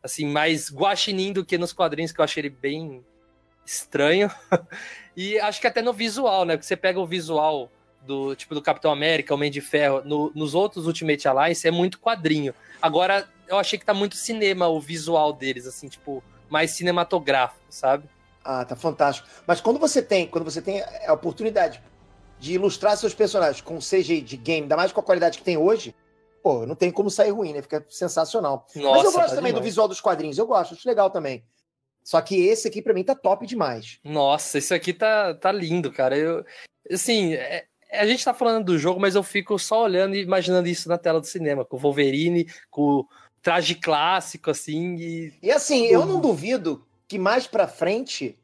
[0.01, 3.03] assim, mais guaxinim do que nos quadrinhos, que eu achei ele bem
[3.65, 4.31] estranho.
[5.15, 6.55] e acho que até no visual, né?
[6.55, 7.69] Porque você pega o visual
[8.05, 11.99] do, tipo, do Capitão América, Homem de Ferro, no, nos outros Ultimate Alliance, é muito
[11.99, 12.53] quadrinho.
[12.81, 18.07] Agora, eu achei que tá muito cinema o visual deles, assim, tipo, mais cinematográfico, sabe?
[18.43, 19.27] Ah, tá fantástico.
[19.47, 21.81] Mas quando você tem, quando você tem a oportunidade
[22.39, 25.57] de ilustrar seus personagens com CGI de game, ainda mais com a qualidade que tem
[25.57, 25.95] hoje,
[26.43, 27.61] pô, não tem como sair ruim, né?
[27.61, 28.67] Fica sensacional.
[28.75, 29.65] Nossa, Mas eu gosto tá também do demais.
[29.65, 31.43] visual dos quadrinhos, eu gosto, acho legal também.
[32.03, 33.97] Só que esse aqui pra mim tá top demais.
[34.03, 36.15] Nossa, isso aqui tá, tá lindo, cara.
[36.15, 36.45] Eu,
[36.91, 37.65] assim, é-
[37.99, 40.97] a gente tá falando do jogo, mas eu fico só olhando e imaginando isso na
[40.97, 43.07] tela do cinema, com o Wolverine, com o
[43.41, 48.37] traje clássico, assim, e E assim, eu não duvido que mais pra frente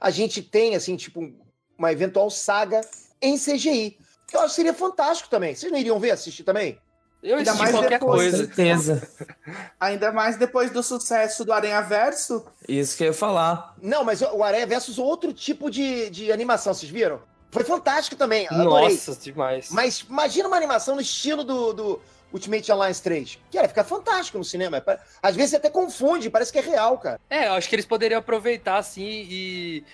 [0.00, 1.32] a gente tenha, assim, tipo,
[1.78, 2.80] uma eventual saga
[3.20, 3.96] em CGI.
[4.26, 5.54] Que eu acho que seria fantástico também.
[5.54, 6.78] Vocês não iriam ver, assistir também?
[7.22, 8.36] eu Ainda mais qualquer depois, coisa.
[8.38, 9.08] Certeza.
[9.78, 12.44] Ainda mais depois do sucesso do Aranha Verso.
[12.68, 13.76] Isso que eu ia falar.
[13.80, 17.20] Não, mas o Aranha versus outro tipo de, de animação, vocês viram?
[17.52, 18.88] Foi fantástico também, adorei.
[18.94, 19.68] Nossa, demais.
[19.70, 22.00] Mas imagina uma animação no estilo do, do
[22.32, 23.38] Ultimate Alliance 3.
[23.52, 24.82] Cara, fica fantástico no cinema.
[25.22, 27.20] Às vezes você até confunde, parece que é real, cara.
[27.28, 29.84] É, eu acho que eles poderiam aproveitar, assim, e,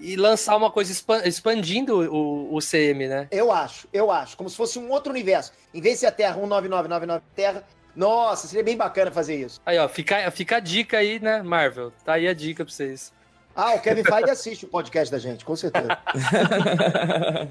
[0.00, 3.28] e lançar uma coisa expan- expandindo o, o CM, né?
[3.30, 4.36] Eu acho, eu acho.
[4.36, 5.52] Como se fosse um outro universo.
[5.72, 9.60] Em vez de ser a Terra 19999 Terra, nossa, seria bem bacana fazer isso.
[9.64, 11.92] Aí, ó, fica, fica a dica aí, né, Marvel?
[12.04, 13.12] Tá aí a dica pra vocês.
[13.56, 15.86] Ah, o Kevin Feige assiste o podcast da gente, com certeza.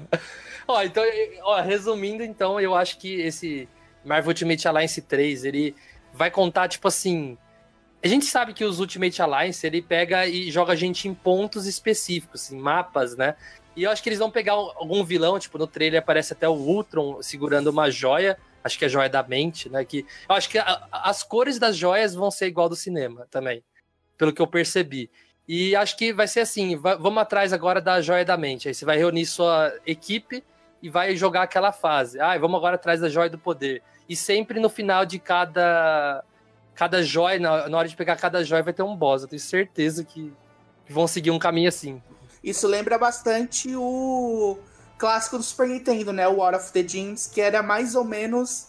[0.66, 1.04] Ó, então,
[1.42, 3.68] ó, resumindo, então, eu acho que esse
[4.04, 5.74] Marvel Ultimate Alliance 3, ele
[6.12, 7.36] vai contar, tipo assim.
[8.02, 11.66] A gente sabe que os Ultimate Alliance, ele pega e joga a gente em pontos
[11.66, 13.34] específicos, em mapas, né?
[13.76, 16.52] E eu acho que eles vão pegar algum vilão, tipo, no trailer aparece até o
[16.52, 19.84] Ultron segurando uma joia, acho que é a joia da mente, né?
[19.84, 23.62] Que eu acho que a- as cores das joias vão ser igual do cinema também,
[24.16, 25.10] pelo que eu percebi.
[25.46, 28.68] E acho que vai ser assim, va- vamos atrás agora da joia da mente.
[28.68, 30.42] Aí você vai reunir sua equipe
[30.82, 32.18] e vai jogar aquela fase.
[32.20, 33.82] Ah, vamos agora atrás da joia do poder.
[34.08, 36.24] E sempre no final de cada
[36.74, 39.22] cada joia, na, na hora de pegar cada joia vai ter um boss.
[39.22, 40.32] Eu tenho certeza que,
[40.86, 42.02] que vão seguir um caminho assim.
[42.42, 44.58] Isso lembra bastante o
[44.98, 46.26] clássico do Super Nintendo, né?
[46.26, 48.68] O War of the Gems, que era mais ou menos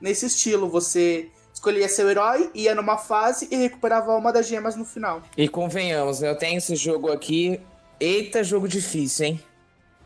[0.00, 0.68] nesse estilo.
[0.68, 1.28] Você
[1.60, 5.22] escolhia seu herói, ia numa fase e recuperava uma das gemas no final.
[5.36, 6.30] E convenhamos, né?
[6.30, 7.60] Eu tenho esse jogo aqui.
[8.00, 9.42] Eita, jogo difícil, hein?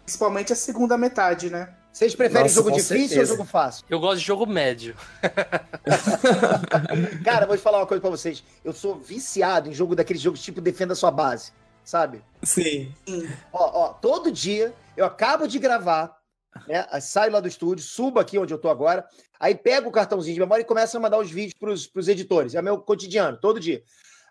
[0.05, 1.72] Principalmente a segunda metade, né?
[1.92, 3.20] Vocês preferem Nossa, jogo difícil certeza.
[3.20, 3.84] ou jogo fácil?
[3.88, 4.96] Eu gosto de jogo médio.
[7.24, 8.42] Cara, vou te falar uma coisa pra vocês.
[8.64, 11.52] Eu sou viciado em jogo daqueles jogos tipo Defenda Sua Base,
[11.84, 12.20] sabe?
[12.42, 12.92] Sim.
[13.52, 16.18] Ó, ó, todo dia eu acabo de gravar,
[16.66, 16.86] né?
[17.00, 19.07] Saio lá do estúdio, subo aqui onde eu tô agora,
[19.38, 22.55] aí pego o cartãozinho de memória e começo a mandar os vídeos pros, pros editores.
[22.55, 23.82] É meu cotidiano, todo dia.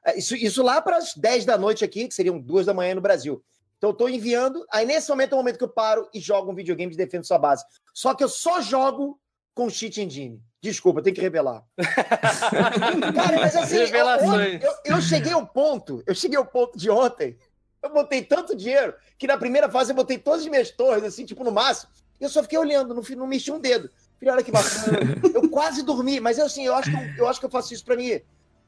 [0.06, 2.96] É, Isso, isso lá para as 10 da noite aqui, que seriam duas da manhã
[2.96, 3.44] no Brasil.
[3.78, 6.52] Então eu tô enviando, aí nesse momento é o momento que eu paro e jogo
[6.52, 7.66] um videogame de defesa sua base.
[7.94, 9.20] Só que eu só jogo
[9.54, 10.42] com cheat engine.
[10.62, 11.64] Desculpa, eu tenho que revelar.
[11.78, 14.64] Cara, mas assim, eu, Revelações.
[14.64, 17.38] eu, eu cheguei ao ponto, eu cheguei ao ponto de ontem,
[17.82, 21.26] eu botei tanto dinheiro que na primeira fase eu botei todas as minhas torres, assim,
[21.26, 21.92] tipo, no máximo,
[22.24, 23.90] eu só fiquei olhando, não, não mexi um dedo.
[24.20, 24.98] Falei, olha que bacana.
[25.34, 27.84] eu quase dormi, mas assim, eu acho que eu, eu acho que eu faço isso
[27.84, 28.20] pra mim,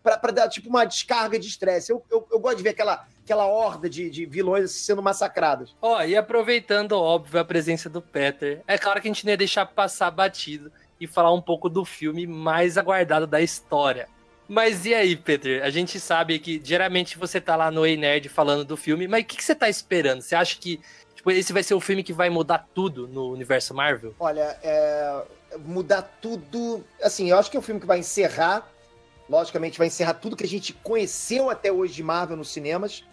[0.03, 1.91] pra, pra dar, tipo, uma descarga de estresse.
[1.91, 5.75] Eu, eu, eu gosto de ver aquela, aquela horda de, de vilões sendo massacrados.
[5.81, 9.37] Ó, e aproveitando, óbvio, a presença do Peter, é claro que a gente não ia
[9.37, 14.07] deixar passar batido e falar um pouco do filme mais aguardado da história.
[14.47, 15.63] Mas e aí, Peter?
[15.63, 19.23] A gente sabe que geralmente você tá lá no Ei Nerd falando do filme, mas
[19.23, 20.21] o que, que você tá esperando?
[20.21, 20.79] Você acha que
[21.25, 24.13] tipo, esse vai ser o filme que vai mudar tudo no universo Marvel?
[24.19, 25.23] Olha, é,
[25.59, 26.83] mudar tudo.
[27.01, 28.69] Assim, eu acho que é um filme que vai encerrar.
[29.27, 33.03] Logicamente, vai encerrar tudo que a gente conheceu até hoje de Marvel nos cinemas.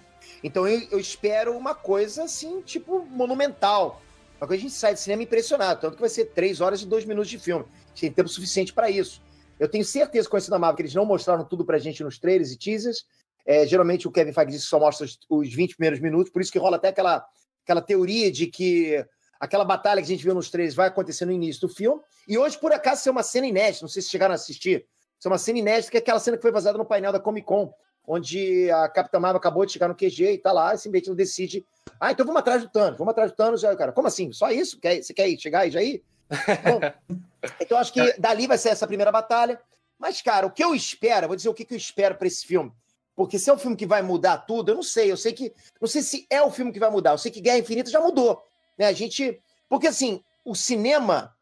[0.44, 4.02] Então eu, eu espero uma coisa assim, tipo, monumental.
[4.38, 5.80] Uma coisa que a gente sai de cinema impressionado.
[5.80, 7.64] Tanto que vai ser três horas e dois minutos de filme.
[7.98, 9.22] Tem tempo suficiente para isso.
[9.58, 12.50] Eu tenho certeza, conhecendo a Marvel, que eles não mostraram tudo pra gente nos trailers
[12.50, 13.06] e teasers.
[13.46, 16.58] É, geralmente o Kevin Feige só mostra os, os 20 primeiros minutos, por isso que
[16.58, 17.24] rola até aquela,
[17.62, 19.04] aquela teoria de que
[19.40, 22.00] aquela batalha que a gente viu nos trailers vai acontecer no início do filme.
[22.28, 24.86] E hoje, por acaso, é uma cena inédita, não sei se chegaram a assistir.
[25.18, 27.20] Isso é uma cena inédita, que é aquela cena que foi vazada no painel da
[27.20, 27.72] Comic Con,
[28.06, 31.66] onde a Capitã Marvel acabou de chegar no QG e tá lá, e simplesmente decide.
[32.00, 33.64] Ah, então vamos atrás do Thanos, vamos atrás do Thanos.
[33.64, 34.32] Aí, cara, como assim?
[34.32, 34.78] Só isso?
[34.80, 36.02] Quer, você quer ir, chegar e já ir?
[36.28, 37.16] Bom,
[37.60, 39.60] então acho que dali vai ser essa primeira batalha.
[39.98, 42.44] Mas, cara, o que eu espero, vou dizer o que, que eu espero pra esse
[42.44, 42.72] filme.
[43.14, 45.10] Porque se é um filme que vai mudar tudo, eu não sei.
[45.10, 45.52] Eu sei que.
[45.80, 47.12] Não sei se é o filme que vai mudar.
[47.12, 48.42] Eu sei que Guerra Infinita já mudou.
[48.78, 48.86] Né?
[48.86, 49.40] A gente.
[49.68, 51.34] Porque, assim, o cinema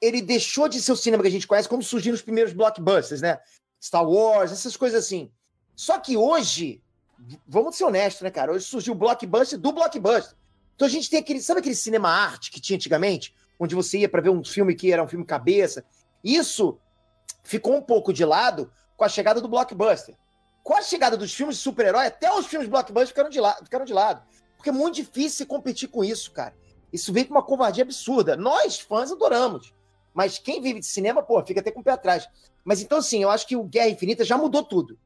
[0.00, 3.22] ele deixou de ser o cinema que a gente conhece quando surgiram os primeiros blockbusters,
[3.22, 3.38] né?
[3.82, 5.30] Star Wars, essas coisas assim.
[5.74, 6.82] Só que hoje,
[7.46, 8.52] vamos ser honestos, né, cara?
[8.52, 10.36] Hoje surgiu o blockbuster do blockbuster.
[10.74, 14.08] Então a gente tem aquele, sabe aquele cinema arte que tinha antigamente, onde você ia
[14.08, 15.84] para ver um filme que era um filme cabeça?
[16.22, 16.78] Isso
[17.42, 20.14] ficou um pouco de lado com a chegada do blockbuster.
[20.64, 23.84] Com a chegada dos filmes de super-herói, até os filmes blockbuster ficaram de, la ficaram
[23.84, 24.22] de lado.
[24.56, 26.54] Porque é muito difícil competir com isso, cara.
[26.92, 28.34] Isso veio com uma covardia absurda.
[28.34, 29.72] Nós, fãs, adoramos.
[30.14, 32.26] Mas quem vive de cinema, pô, fica até com o pé atrás.
[32.64, 34.98] Mas então, assim, eu acho que o Guerra Infinita já mudou tudo.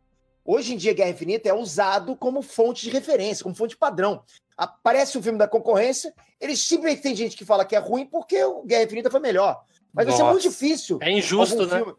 [0.44, 4.22] Hoje em dia, Guerra Infinita é usado como fonte de referência, como fonte padrão.
[4.56, 8.42] Aparece um filme da concorrência, eles simplesmente tem gente que fala que é ruim porque
[8.44, 9.60] o Guerra Infinita foi melhor.
[9.92, 10.32] Mas vai ser Nossa.
[10.34, 10.98] muito difícil.
[11.02, 11.78] É injusto, né?
[11.78, 11.94] filme-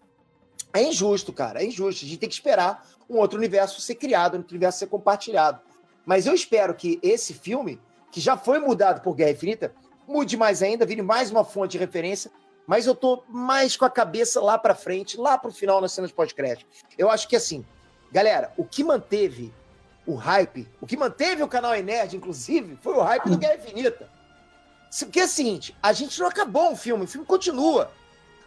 [0.74, 1.62] É injusto, cara.
[1.62, 2.05] É injusto.
[2.05, 5.60] A gente tem que esperar um outro universo ser criado, um outro universo ser compartilhado.
[6.05, 7.80] Mas eu espero que esse filme,
[8.12, 9.74] que já foi mudado por Guerra Infinita,
[10.07, 12.32] mude mais ainda, vire mais uma fonte de referência.
[12.66, 16.12] Mas eu tô mais com a cabeça lá pra frente, lá pro final nas cenas
[16.12, 16.68] pós-crédito.
[16.97, 17.66] Eu acho que assim,
[18.12, 19.53] galera, o que manteve
[20.05, 24.10] o hype, o que manteve o canal Enerd, inclusive, foi o hype do Guerra Infinita.
[24.99, 27.91] Porque é o seguinte, a gente não acabou um filme, o filme continua.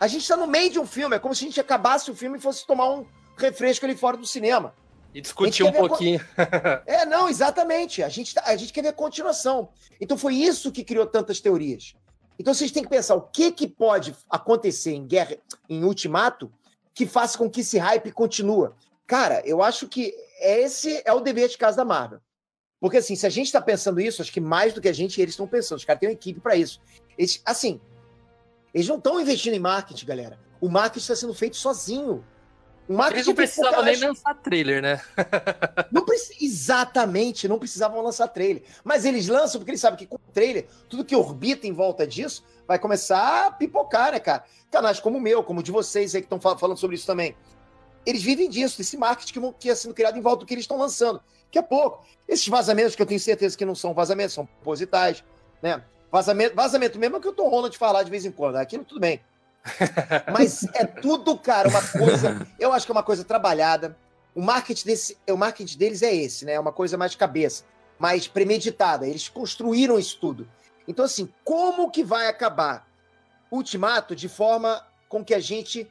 [0.00, 2.14] A gente tá no meio de um filme, é como se a gente acabasse o
[2.14, 3.06] filme e fosse tomar um
[3.36, 4.74] refresco ali fora do cinema.
[5.14, 6.20] E discutir um ver pouquinho.
[6.86, 8.02] É, não, exatamente.
[8.02, 9.68] A gente, tá- a gente quer ver continuação.
[10.00, 11.94] Então foi isso que criou tantas teorias.
[12.38, 15.36] Então vocês têm que pensar o que, que pode acontecer em guerra,
[15.68, 16.50] em Ultimato,
[16.94, 18.74] que faça com que esse hype continua.
[19.06, 22.20] Cara, eu acho que esse é o dever de casa da Marvel.
[22.80, 25.20] Porque assim, se a gente tá pensando isso, acho que mais do que a gente,
[25.20, 25.78] eles estão pensando.
[25.78, 26.80] Os caras têm uma equipe para isso.
[27.16, 27.80] Eles, assim,
[28.74, 30.38] eles não estão investindo em marketing, galera.
[30.60, 32.24] O marketing está sendo feito sozinho.
[32.88, 35.00] Marketing Eles não precisavam nem nas- lançar trailer, né?
[35.90, 38.62] não preci- Exatamente, não precisavam lançar trailer.
[38.82, 42.06] Mas eles lançam porque eles sabem que com o trailer, tudo que orbita em volta
[42.06, 44.44] disso vai começar a pipocar, né, cara?
[44.70, 47.36] Canais como o meu, como o de vocês aí que estão falando sobre isso também.
[48.04, 50.76] Eles vivem disso, desse marketing que, é sendo criado em volta do que eles estão
[50.78, 51.20] lançando.
[51.44, 55.22] Daqui a pouco, esses vazamentos que eu tenho certeza que não são vazamentos, são propositais,
[55.62, 55.82] né?
[56.10, 58.56] Vazamento, vazamento mesmo é o que o Tom Holland falar de vez em quando.
[58.56, 59.20] Aquilo tudo bem.
[60.32, 62.46] Mas é tudo, cara, uma coisa.
[62.58, 63.96] Eu acho que é uma coisa trabalhada.
[64.34, 66.54] O marketing, desse, o marketing deles é esse, né?
[66.54, 67.64] É uma coisa mais cabeça,
[67.98, 69.06] mais premeditada.
[69.06, 70.48] Eles construíram isso tudo.
[70.88, 72.86] Então, assim, como que vai acabar
[73.52, 75.86] Ultimato de forma com que a gente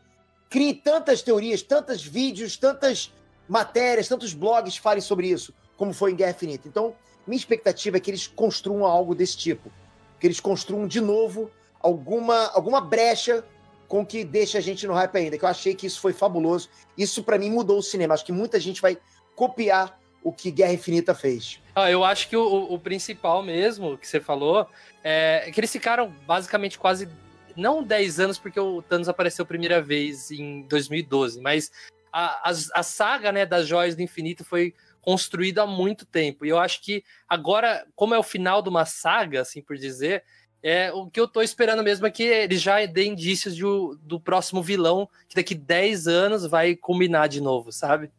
[0.49, 3.13] crie tantas teorias, tantos vídeos, tantas
[3.47, 6.67] matérias, tantos blogs falem sobre isso, como foi em Guerra Infinita?
[6.67, 6.95] Então,
[7.27, 9.71] minha expectativa é que eles construam algo desse tipo.
[10.19, 13.45] Que eles construam de novo alguma, alguma brecha
[13.91, 16.69] com que deixa a gente no hype ainda, que eu achei que isso foi fabuloso.
[16.97, 18.13] Isso para mim mudou o cinema.
[18.13, 18.97] Acho que muita gente vai
[19.35, 21.59] copiar o que Guerra Infinita fez.
[21.75, 24.65] Ah, eu acho que o, o principal mesmo que você falou
[25.03, 27.09] é que eles ficaram basicamente quase
[27.53, 31.69] não 10 anos, porque o Thanos apareceu a primeira vez em 2012, mas
[32.13, 36.45] a, a, a saga né, das joias do infinito foi construída há muito tempo.
[36.45, 40.23] E eu acho que agora, como é o final de uma saga, assim por dizer,
[40.63, 43.63] é, o que eu tô esperando mesmo é que eles já dêem indícios de,
[44.01, 48.11] do próximo vilão, que daqui 10 anos vai combinar de novo, sabe?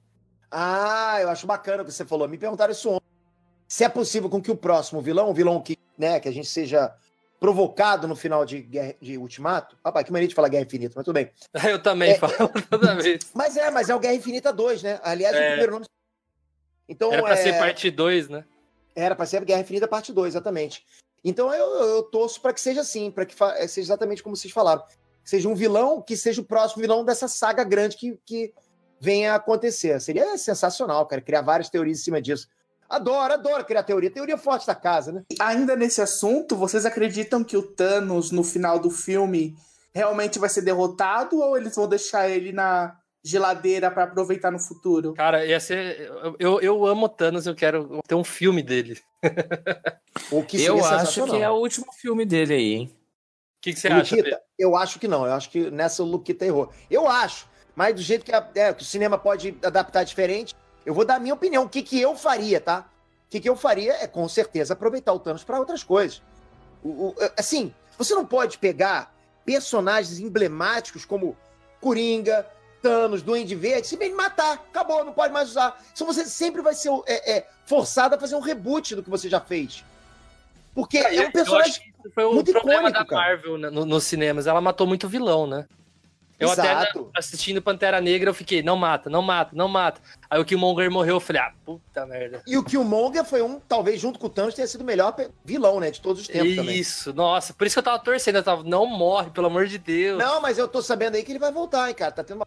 [0.50, 2.28] Ah, eu acho bacana o que você falou.
[2.28, 3.06] Me perguntaram isso ontem.
[3.66, 6.46] Se é possível com que o próximo vilão, o vilão que, né, que a gente
[6.48, 6.94] seja
[7.40, 9.76] provocado no final de, Guerra- de Ultimato.
[9.84, 11.30] Rapaz, que maneira de falar Guerra Infinita, mas tudo bem.
[11.68, 12.14] Eu também É.
[12.18, 12.32] falo
[12.70, 13.24] toda vez.
[13.34, 15.00] Mas é, mas é o Guerra Infinita 2, né?
[15.02, 15.46] Aliás, o É.
[15.48, 15.86] primeiro nome.
[16.88, 17.36] Então, Era pra é...
[17.36, 18.44] ser parte 2, né?
[18.94, 20.84] Era pra ser Guerra Infinita parte 2, exatamente.
[21.24, 24.52] Então eu, eu torço pra que seja assim, pra que fa- seja exatamente como vocês
[24.52, 24.82] falaram.
[25.24, 28.52] Seja um vilão, que seja o próximo vilão dessa saga grande que, que
[29.00, 30.00] venha a acontecer.
[30.00, 32.48] Seria sensacional, cara, criar várias teorias em cima disso.
[32.88, 34.10] Adoro, adoro criar teoria.
[34.10, 35.22] Teoria forte da casa, né?
[35.40, 39.56] Ainda nesse assunto, vocês acreditam que o Thanos, no final do filme,
[39.94, 45.14] realmente vai ser derrotado ou eles vão deixar ele na geladeira pra aproveitar no futuro?
[45.14, 46.10] Cara, ia ser.
[46.38, 48.98] Eu, eu, amo Thanos, eu quero ter um filme dele.
[50.30, 52.96] O O que Eu acho que é o último filme dele aí, hein?
[53.60, 54.16] que, que você O acha?
[54.16, 54.40] Luquita, Pedro?
[54.58, 55.24] eu acho que não.
[55.24, 56.72] Eu acho que nessa o Luquita errou.
[56.90, 60.54] Eu acho, mas do jeito que, a- é, que o cinema pode adaptar diferente,
[60.84, 61.62] eu vou dar a minha opinião.
[61.64, 62.88] O que, que eu faria, tá?
[63.26, 66.20] O que, que eu faria é, com certeza, aproveitar o Thanos para outras coisas.
[66.82, 69.14] O- o- assim, você não pode pegar
[69.44, 71.36] personagens emblemáticos como
[71.80, 72.44] Coringa,
[72.82, 74.54] Thanos, Duende Verde, simplesmente matar.
[74.54, 75.80] Acabou, não pode mais usar.
[75.94, 79.28] Então você sempre vai ser é, é, forçado a fazer um reboot do que você
[79.28, 79.84] já fez.
[80.74, 83.22] Porque é Eu- um personagem isso foi o muito problema icônico, da cara.
[83.28, 84.46] Marvel né, no- nos cinemas.
[84.46, 85.66] Ela matou muito vilão, né?
[86.40, 87.08] Eu até Exato.
[87.16, 90.00] assistindo Pantera Negra, eu fiquei, não mata, não mata, não mata.
[90.28, 92.42] Aí o Killmonger morreu, eu falei, ah, puta merda.
[92.44, 95.14] E o Killmonger foi um, talvez junto com o Thanos, tenha sido o melhor
[95.44, 95.92] vilão, né?
[95.92, 96.76] De todos os tempos também.
[96.76, 99.78] Isso, nossa, por isso que eu tava torcendo, eu tava, não morre, pelo amor de
[99.78, 100.18] Deus.
[100.18, 102.10] Não, mas eu tô sabendo aí que ele vai voltar, hein, cara.
[102.10, 102.46] Tá tendo uma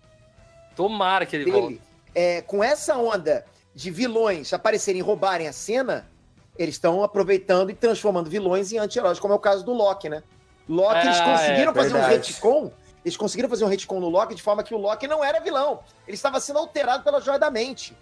[0.75, 1.67] Tomara que ele volte.
[1.67, 1.81] dele.
[2.13, 6.09] É, com essa onda de vilões aparecerem e roubarem a cena,
[6.57, 10.23] eles estão aproveitando e transformando vilões em anti-heróis, como é o caso do Loki, né?
[10.67, 12.15] Loki, eles Ah, conseguiram é, fazer um verdade.
[12.31, 12.71] retcon.
[13.03, 15.81] Eles conseguiram fazer um retcon no Loki de forma que o Loki não era vilão.
[16.07, 17.95] Ele estava sendo alterado pela joia da mente.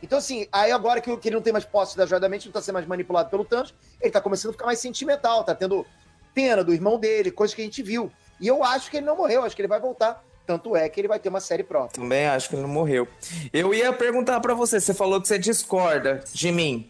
[0.00, 2.52] Então, assim, aí agora que, ele não tem mais posse da joia da mente, não
[2.52, 5.84] tá sendo mais manipulado pelo Thanos, ele tá começando a ficar mais sentimental, tá tendo
[6.32, 8.12] pena do irmão dele, coisa que a gente viu.
[8.40, 10.22] E eu acho que ele não morreu, acho que ele vai voltar.
[10.48, 12.00] Tanto é que ele vai ter uma série própria.
[12.00, 13.06] Também acho que ele não morreu.
[13.52, 16.88] Eu ia perguntar pra você, você falou que você discorda de mim.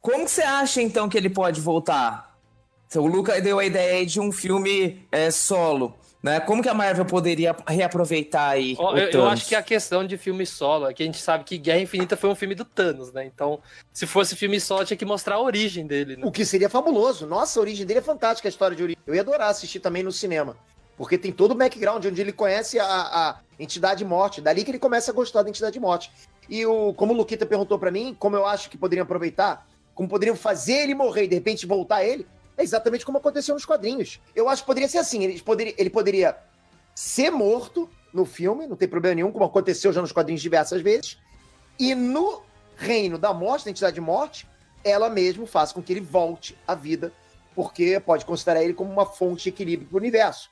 [0.00, 2.36] Como que você acha então que ele pode voltar?
[2.96, 6.40] O Luca deu a ideia aí de um filme é, solo, né?
[6.40, 8.74] Como que a Marvel poderia reaproveitar aí?
[8.76, 11.22] Ó, o eu, eu acho que a questão de filme solo é que a gente
[11.22, 13.24] sabe que Guerra Infinita foi um filme do Thanos, né?
[13.24, 13.60] Então,
[13.92, 16.26] se fosse filme solo, tinha que mostrar a origem dele, né?
[16.26, 17.28] O que seria fabuloso.
[17.28, 19.00] Nossa, a origem dele é fantástica, a história de origem.
[19.06, 20.56] Eu ia adorar assistir também no cinema.
[20.98, 24.40] Porque tem todo o background onde ele conhece a, a entidade morte.
[24.40, 26.10] Dali que ele começa a gostar da entidade morte.
[26.48, 30.08] E o, como o Luquita perguntou pra mim, como eu acho que poderiam aproveitar, como
[30.08, 32.26] poderiam fazer ele morrer e de repente voltar ele,
[32.56, 34.20] é exatamente como aconteceu nos quadrinhos.
[34.34, 36.36] Eu acho que poderia ser assim: ele poderia, ele poderia
[36.94, 41.18] ser morto no filme, não tem problema nenhum, como aconteceu já nos quadrinhos diversas vezes,
[41.78, 42.42] e no
[42.76, 44.48] reino da morte, da entidade morte,
[44.82, 47.12] ela mesmo faz com que ele volte à vida,
[47.54, 50.50] porque pode considerar ele como uma fonte de equilíbrio para o universo.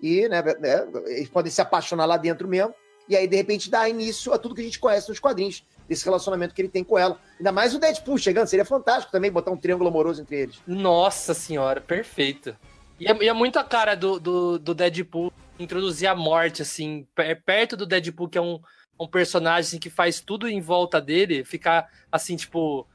[0.00, 2.74] E né, né, eles podem se apaixonar lá dentro mesmo,
[3.08, 6.04] e aí de repente dá início a tudo que a gente conhece nos quadrinhos, desse
[6.04, 7.18] relacionamento que ele tem com ela.
[7.38, 10.56] Ainda mais o Deadpool chegando, seria fantástico também botar um triângulo amoroso entre eles.
[10.66, 12.54] Nossa senhora, perfeito.
[13.00, 17.06] E é, e é muito a cara do, do, do Deadpool introduzir a morte, assim,
[17.14, 18.60] per- perto do Deadpool, que é um,
[19.00, 22.86] um personagem assim, que faz tudo em volta dele, ficar assim, tipo.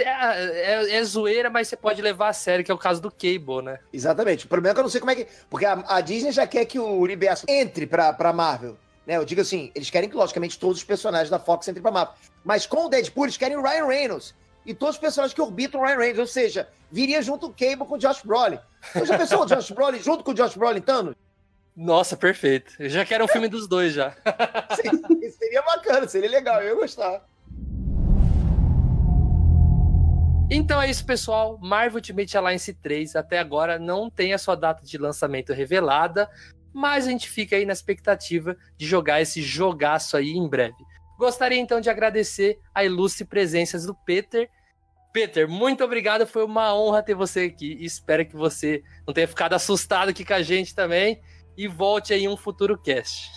[0.00, 3.10] É, é- é zoeira, mas você pode levar a sério, que é o caso do
[3.10, 3.78] Cable, né?
[3.92, 4.46] Exatamente.
[4.46, 5.26] O problema é que eu não sei como é que.
[5.50, 8.76] Porque a, a Disney já quer que o universo entre pra, pra Marvel.
[9.06, 9.16] Né?
[9.16, 12.14] Eu digo assim, eles querem que, logicamente, todos os personagens da Fox entrem pra Marvel.
[12.44, 14.34] Mas com o Deadpool, eles querem o Ryan Reynolds.
[14.64, 16.20] E todos os personagens que orbitam o Ryan Reynolds.
[16.20, 18.58] Ou seja, viria junto o Cable com o Josh Brolin.
[18.90, 21.14] Então já pensou o Josh Brolin junto com o Josh Brolin, Thanos?
[21.76, 22.74] Nossa, perfeito.
[22.78, 24.14] Eu já quero um filme dos dois já.
[24.76, 27.22] Seria- Seria bacana, seria legal, eu ia gostar.
[30.54, 31.58] Então é isso, pessoal.
[31.62, 36.28] Marvel Ultimate Alliance 3 até agora não tem a sua data de lançamento revelada,
[36.74, 40.76] mas a gente fica aí na expectativa de jogar esse jogaço aí em breve.
[41.18, 44.50] Gostaria então de agradecer a ilustre presença do Peter.
[45.10, 47.78] Peter, muito obrigado, foi uma honra ter você aqui.
[47.80, 51.22] Espero que você não tenha ficado assustado aqui com a gente também
[51.56, 53.30] e volte aí em um futuro cast.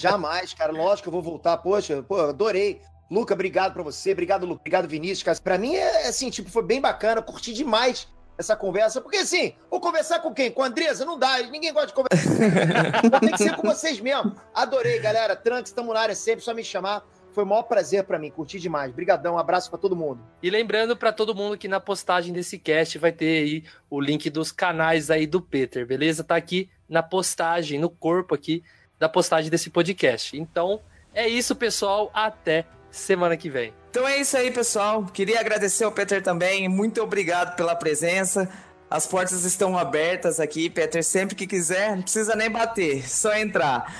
[0.00, 0.72] Jamais, cara.
[0.72, 1.58] Lógico que eu vou voltar.
[1.58, 2.80] Poxa, pô, adorei.
[3.10, 4.12] Luca, obrigado pra você.
[4.12, 4.60] Obrigado, Luca.
[4.60, 5.22] Obrigado, Vinícius.
[5.22, 5.38] Cara.
[5.40, 7.22] Pra mim, é assim, tipo, foi bem bacana.
[7.22, 9.00] Curti demais essa conversa.
[9.00, 10.50] Porque, assim, vou conversar com quem?
[10.50, 11.04] Com a Andresa?
[11.04, 11.38] Não dá.
[11.42, 13.02] Ninguém gosta de conversar.
[13.20, 14.34] Tem que ser com vocês mesmo.
[14.54, 15.36] Adorei, galera.
[15.36, 16.44] Trunks, estamos na área sempre.
[16.44, 17.04] Só me chamar.
[17.32, 18.30] Foi o maior prazer pra mim.
[18.30, 18.90] Curti demais.
[18.90, 19.34] Obrigadão.
[19.34, 20.20] Um abraço pra todo mundo.
[20.42, 24.28] E lembrando para todo mundo que na postagem desse cast vai ter aí o link
[24.30, 26.24] dos canais aí do Peter, beleza?
[26.24, 28.64] Tá aqui na postagem, no corpo aqui
[28.98, 30.36] da postagem desse podcast.
[30.38, 30.80] Então,
[31.12, 32.10] é isso, pessoal.
[32.14, 32.64] Até
[32.98, 33.72] semana que vem.
[33.90, 35.04] Então é isso aí, pessoal.
[35.06, 36.68] Queria agradecer ao Peter também.
[36.68, 38.48] Muito obrigado pela presença.
[38.88, 41.02] As portas estão abertas aqui, Peter.
[41.02, 43.92] Sempre que quiser, não precisa nem bater, só entrar.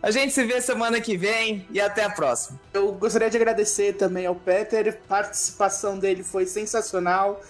[0.00, 2.58] A gente se vê semana que vem e até a próxima.
[2.72, 7.40] Eu gostaria de agradecer também ao Peter, a participação dele foi sensacional.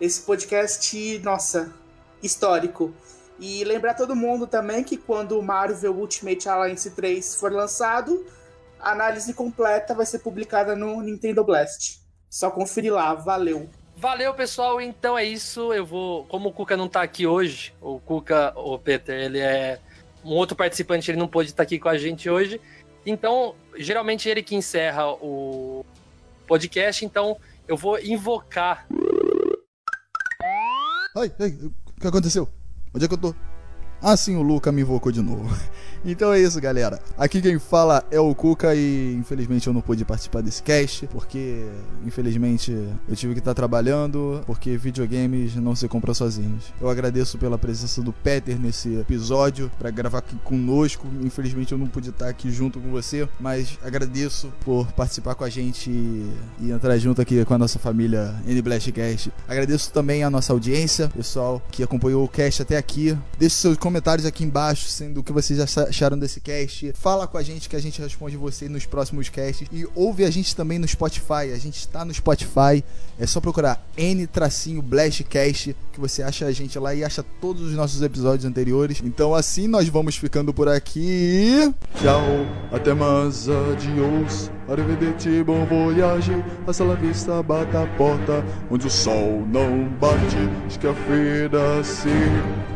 [0.00, 1.72] Esse podcast, nossa,
[2.20, 2.92] histórico.
[3.38, 8.26] E lembrar todo mundo também que quando o Marvel Ultimate Alliance 3 for lançado,
[8.82, 12.00] a análise completa vai ser publicada no Nintendo Blast.
[12.28, 13.70] Só conferir lá, valeu.
[13.96, 14.80] Valeu, pessoal.
[14.80, 15.72] Então é isso.
[15.72, 16.24] Eu vou.
[16.24, 19.78] Como o Cuca não tá aqui hoje, o Cuca, o Peter, ele é
[20.24, 22.60] um outro participante, ele não pôde estar aqui com a gente hoje.
[23.06, 25.84] Então, geralmente ele que encerra o
[26.46, 27.04] podcast.
[27.04, 27.36] Então,
[27.68, 28.86] eu vou invocar.
[31.16, 32.48] Ai, ai, o que aconteceu?
[32.94, 33.34] Onde é que eu tô?
[34.04, 35.48] Ah, sim, o Luca me invocou de novo.
[36.04, 37.00] Então é isso, galera.
[37.16, 41.64] Aqui quem fala é o Cuca e infelizmente eu não pude participar desse cast, porque
[42.04, 42.72] infelizmente
[43.08, 46.72] eu tive que estar trabalhando, porque videogames não se compram sozinhos.
[46.80, 51.06] Eu agradeço pela presença do Peter nesse episódio para gravar aqui conosco.
[51.22, 55.48] Infelizmente eu não pude estar aqui junto com você, mas agradeço por participar com a
[55.48, 59.32] gente e, entrar junto aqui com a nossa família N Blastcast.
[59.46, 63.16] Agradeço também a nossa audiência, pessoal que acompanhou o cast até aqui.
[63.38, 66.94] Deixe seus comentários comentários aqui embaixo, sendo o que vocês acharam desse cast.
[66.94, 69.68] Fala com a gente que a gente responde você nos próximos casts.
[69.70, 71.52] E ouve a gente também no Spotify.
[71.52, 72.82] A gente está no Spotify.
[73.18, 78.00] É só procurar N-Blastcast que você acha a gente lá e acha todos os nossos
[78.00, 79.02] episódios anteriores.
[79.04, 81.72] Então assim nós vamos ficando por aqui.
[82.00, 82.22] Tchau,
[82.72, 84.50] até mais, adiós.
[84.72, 86.32] Arrivederci, bom voyage.
[86.66, 88.42] Hasta la vista, bata a porta.
[88.70, 92.08] Onde o sol não bate, escafeda-se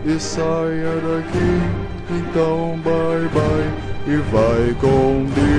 [0.04, 1.56] e saia daqui.
[2.10, 5.56] Então, bye bye e vai com Deus.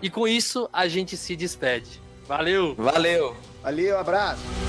[0.00, 2.00] E com isso, a gente se despede.
[2.28, 2.76] Valeu!
[2.76, 3.34] Valeu!
[3.64, 4.65] Valeu, abraço.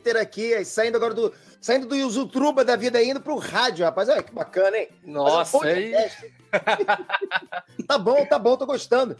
[0.00, 1.32] Peter aqui, aí, saindo agora do.
[1.60, 4.08] Saindo do Yuzutruba da vida indo pro rádio, rapaz.
[4.08, 4.88] Olha que bacana, hein?
[5.04, 5.92] Nossa, um aí.
[7.86, 9.16] tá bom, tá bom, tô gostando.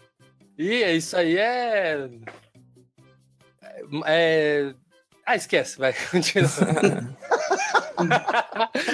[0.58, 2.08] E é isso aí é.
[4.06, 4.74] É.
[5.26, 6.48] Ah, esquece, vai, continua.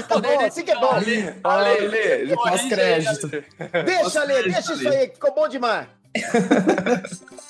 [0.08, 0.90] Tá bom, assim que é bom.
[1.44, 3.28] Olha, Lê, já faz crédito.
[3.84, 5.86] Deixa, Lê, deixa isso aí, que ficou bom demais.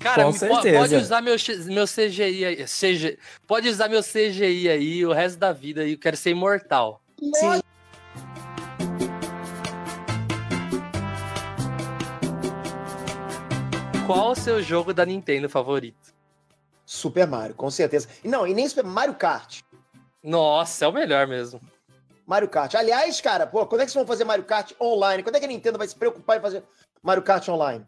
[0.00, 0.78] Cara, Com certeza.
[0.78, 1.36] pode usar meu,
[1.66, 2.64] meu CGI aí.
[2.66, 5.92] CG, pode usar meu CGI aí o resto da vida aí.
[5.92, 7.02] Eu quero ser imortal.
[7.20, 7.68] Lógico.
[14.06, 16.14] Qual o seu jogo da Nintendo favorito?
[16.86, 18.08] Super Mario, com certeza.
[18.24, 19.60] E Não, e nem Super Mario Kart.
[20.24, 21.60] Nossa, é o melhor mesmo.
[22.26, 22.74] Mario Kart.
[22.74, 25.22] Aliás, cara, pô, quando é que vocês vão fazer Mario Kart online?
[25.22, 26.64] Quando é que a Nintendo vai se preocupar em fazer
[27.02, 27.84] Mario Kart online?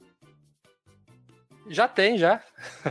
[1.68, 2.40] Já tem, já.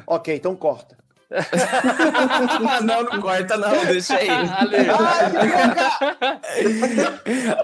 [0.07, 0.97] Ok, então corta.
[2.83, 4.27] não, não corta não, deixa aí.
[4.51, 4.77] Ale!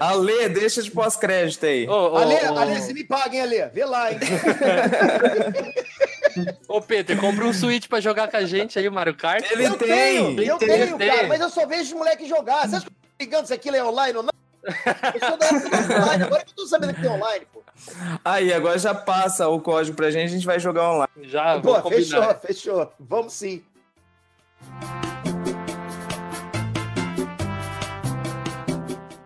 [0.00, 1.86] Ale, deixa de pós-crédito aí.
[1.86, 3.66] ô, ô, Ale, ô, Ale, se me paga, hein, Ale?
[3.74, 4.18] Vê lá, hein?
[6.66, 9.44] ô, Peter, compra um Switch pra jogar com a gente aí, o Mario Kart.
[9.50, 11.08] Ele eu tem, tenho, ele eu tem, tenho, tem.
[11.10, 12.66] cara, mas eu só vejo os moleques jogar.
[12.66, 14.37] Você acha que eu tô ligando se aquilo é online ou não?
[14.64, 17.62] Eu sou da época do online, agora que eu tô sabendo que tem online, pô.
[18.24, 21.08] Aí, agora já passa o código pra gente, a gente vai jogar online.
[21.28, 22.00] Já, Pô, combinar.
[22.00, 22.92] fechou, fechou.
[22.98, 23.62] Vamos sim.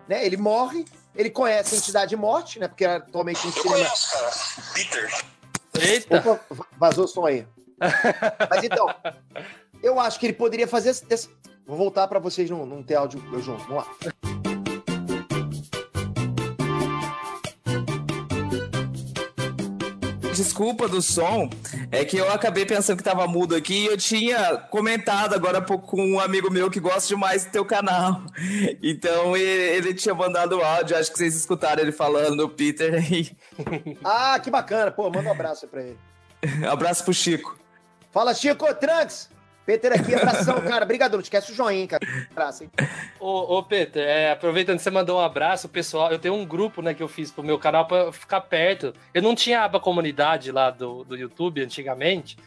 [0.07, 2.67] Né, ele morre, ele conhece a entidade morte, né?
[2.67, 3.89] Porque atualmente no cinema.
[5.79, 7.47] Eita, Opa, va- vazou o som aí.
[8.49, 8.93] Mas então,
[9.81, 10.89] eu acho que ele poderia fazer.
[11.09, 11.29] esse-
[11.65, 13.63] Vou voltar pra vocês não, não ter áudio eu junto.
[13.63, 14.32] Vamos lá.
[20.33, 21.49] Desculpa do som,
[21.91, 25.61] é que eu acabei pensando que tava mudo aqui e eu tinha comentado agora há
[25.61, 28.21] pouco com um amigo meu que gosta demais do teu canal.
[28.81, 32.93] Então ele, ele tinha mandado o áudio, acho que vocês escutaram ele falando, o Peter
[32.93, 33.31] aí.
[34.03, 34.91] Ah, que bacana.
[34.91, 35.97] Pô, manda um abraço pra ele.
[36.69, 37.57] Abraço pro Chico.
[38.11, 39.29] Fala, Chico, Trunks!
[39.65, 40.83] Peter aqui, abração, cara.
[40.83, 42.03] Obrigado, não esquece o joinha, cara.
[42.31, 42.71] Abraço, hein?
[43.19, 46.81] Ô, ô Peter, é, aproveitando que você mandou um abraço, pessoal, eu tenho um grupo,
[46.81, 48.93] né, que eu fiz pro meu canal pra ficar perto.
[49.13, 52.37] Eu não tinha aba comunidade lá do, do YouTube antigamente,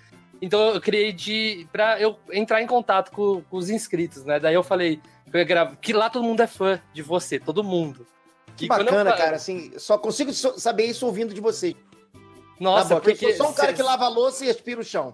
[0.42, 4.38] então eu criei de pra eu entrar em contato com, com os inscritos, né?
[4.38, 4.96] Daí eu falei
[5.30, 8.06] que eu ia gravar, que lá todo mundo é fã de você, todo mundo.
[8.58, 9.36] Que E eu bacana, fa- cara.
[9.36, 11.74] Assim, só consigo saber isso ouvindo de vocês.
[12.60, 14.50] Nossa, Tá que porque Eu sou só um cara cê- que lava a louça e
[14.50, 15.12] aspira o chão.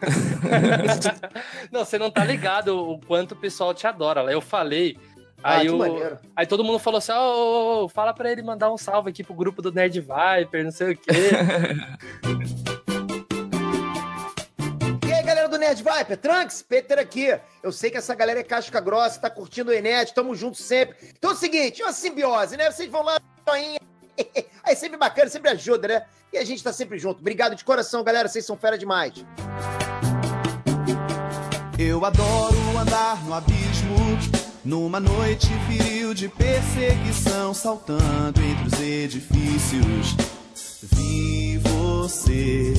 [1.70, 4.22] Não, você não tá ligado o quanto o pessoal te adora.
[4.22, 4.32] lá.
[4.32, 4.96] Eu falei.
[5.42, 8.70] Ah, Aí, o- aí todo mundo falou assim: ô, ô, ô, fala pra ele mandar
[8.72, 11.10] um salve aqui pro grupo do Nerd Viper, não sei o quê.
[15.06, 17.36] E aí, galera do Nerd Viper, Trunks, Peter aqui.
[17.62, 20.96] Eu sei que essa galera é casca grossa, tá curtindo o Enet, tamo junto sempre.
[21.18, 22.70] Então é o seguinte, é uma simbiose, né?
[22.70, 23.80] Vocês vão lá, joinha.
[24.64, 26.02] Aí sempre bacana, sempre ajuda, né?
[26.32, 27.20] E a gente tá sempre junto.
[27.20, 28.28] Obrigado de coração, galera.
[28.28, 29.24] Vocês são fera demais.
[31.78, 33.96] Eu adoro andar no abismo,
[34.64, 40.16] numa noite viril de perseguição, saltando entre os edifícios.
[40.82, 42.74] Vi você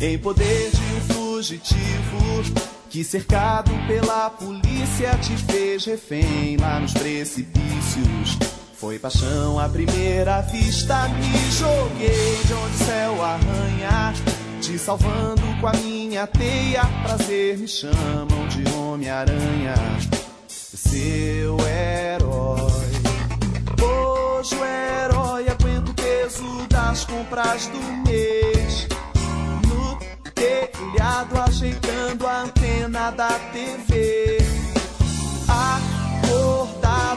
[0.00, 8.51] em poder de um fugitivo que, cercado pela polícia, te fez refém lá nos precipícios.
[8.82, 14.12] Foi paixão à primeira vista, me joguei de onde o céu arranha.
[14.60, 19.74] Te salvando com a minha teia, prazer me chamam de Homem-Aranha.
[20.48, 22.92] Seu herói.
[23.80, 28.88] Hoje o herói aguenta o peso das compras do mês.
[29.68, 29.96] No
[30.34, 34.38] telhado, ajeitando a antena da TV.
[35.46, 35.91] Acordado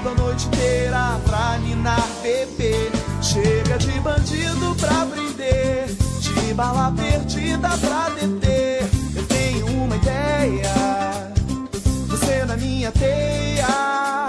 [0.09, 2.91] a noite inteira pra ninar bebê.
[3.21, 5.87] Chega de bandido pra prender,
[6.19, 8.87] de bala perdida pra deter.
[9.15, 10.73] Eu tenho uma ideia,
[12.07, 14.27] você na minha teia.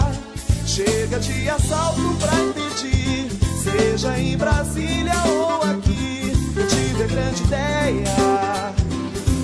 [0.67, 3.31] Chega de assalto pra impedir,
[3.63, 6.33] seja em Brasília ou aqui.
[6.57, 8.75] Eu tive a grande ideia,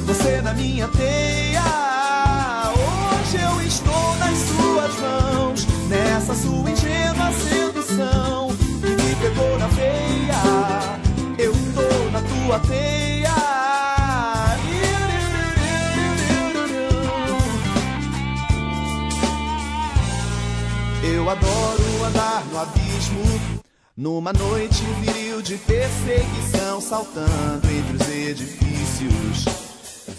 [0.07, 1.62] você na minha teia.
[2.72, 8.49] Hoje eu estou nas suas mãos, nessa sua ingênua sedução
[8.80, 10.99] que me pegou na veia.
[11.38, 13.30] Eu tô na tua teia.
[21.05, 23.62] Eu adoro andar no abismo.
[23.95, 29.45] Numa noite viril de perseguição, saltando entre os edifícios.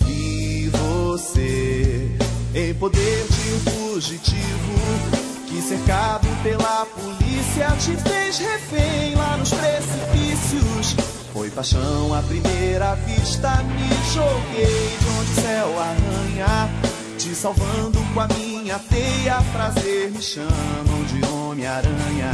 [0.06, 2.12] Vi você
[2.54, 10.96] em poder de um fugitivo que, cercado pela polícia, te fez refém lá nos precipícios.
[11.32, 16.70] Foi paixão à primeira vista, me joguei de onde o céu arranha.
[17.18, 22.32] Te salvando com a minha teia, prazer me chamam de Homem-Aranha.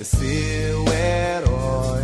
[0.00, 2.02] É seu herói.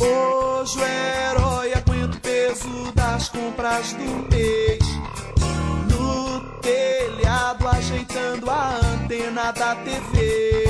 [0.00, 4.71] Hoje o herói aguenta o peso das compras do mês.
[9.32, 10.68] Antena da TV.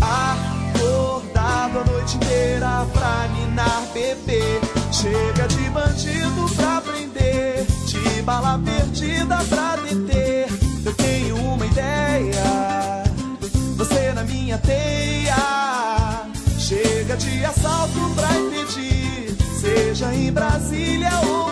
[0.00, 4.60] Acordado a noite inteira pra ninar bebê.
[4.92, 10.48] Chega de bandido pra prender, de bala perdida pra deter.
[10.84, 13.04] Eu tenho uma ideia,
[13.76, 15.36] você na minha teia.
[16.58, 21.47] Chega de assalto pra impedir, seja em Brasília ou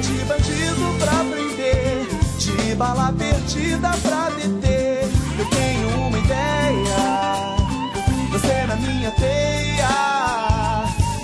[0.00, 2.06] De bandido pra prender,
[2.38, 5.08] de bala perdida pra deter.
[5.36, 7.56] Eu tenho uma ideia,
[8.30, 9.88] você na minha teia.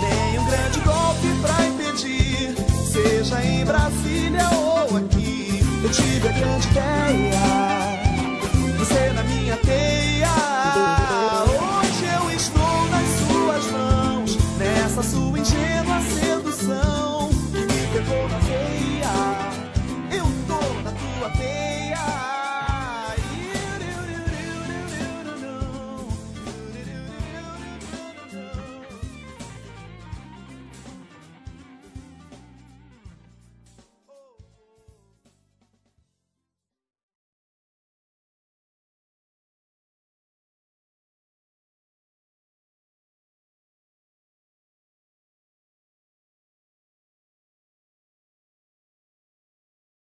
[0.00, 5.62] Nenhum grande golpe pra impedir, seja em Brasília ou aqui.
[5.82, 7.43] Eu tive a grande ideia,